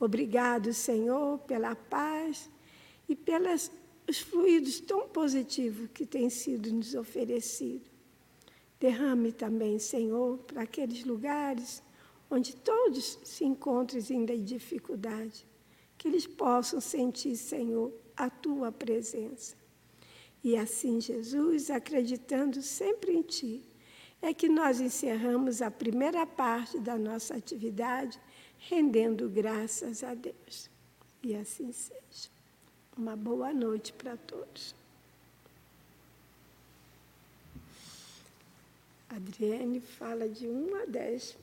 Obrigado, 0.00 0.72
Senhor, 0.72 1.38
pela 1.40 1.74
paz 1.76 2.48
e 3.06 3.14
pelos 3.14 3.70
fluidos 4.30 4.80
tão 4.80 5.06
positivos 5.06 5.90
que 5.92 6.06
têm 6.06 6.30
sido 6.30 6.72
nos 6.72 6.94
oferecidos. 6.94 7.90
Derrame 8.80 9.32
também, 9.32 9.78
Senhor, 9.78 10.38
para 10.38 10.62
aqueles 10.62 11.04
lugares 11.04 11.82
onde 12.32 12.56
todos 12.56 13.18
se 13.22 13.44
encontrem 13.44 14.02
ainda 14.10 14.32
em 14.32 14.42
dificuldade, 14.42 15.46
que 15.98 16.08
eles 16.08 16.26
possam 16.26 16.80
sentir, 16.80 17.36
Senhor, 17.36 17.92
a 18.16 18.30
tua 18.30 18.72
presença. 18.72 19.54
E 20.42 20.56
assim, 20.56 20.98
Jesus, 20.98 21.70
acreditando 21.70 22.62
sempre 22.62 23.12
em 23.12 23.20
Ti, 23.22 23.62
é 24.22 24.32
que 24.32 24.48
nós 24.48 24.80
encerramos 24.80 25.60
a 25.60 25.70
primeira 25.70 26.26
parte 26.26 26.78
da 26.78 26.96
nossa 26.96 27.36
atividade, 27.36 28.18
rendendo 28.58 29.28
graças 29.28 30.02
a 30.02 30.14
Deus. 30.14 30.70
E 31.22 31.34
assim 31.36 31.70
seja. 31.70 32.30
Uma 32.96 33.14
boa 33.14 33.52
noite 33.52 33.92
para 33.92 34.16
todos. 34.16 34.74
Adriane 39.10 39.80
fala 39.80 40.26
de 40.26 40.48
1 40.48 40.82
a 40.82 40.86
10. 40.86 41.36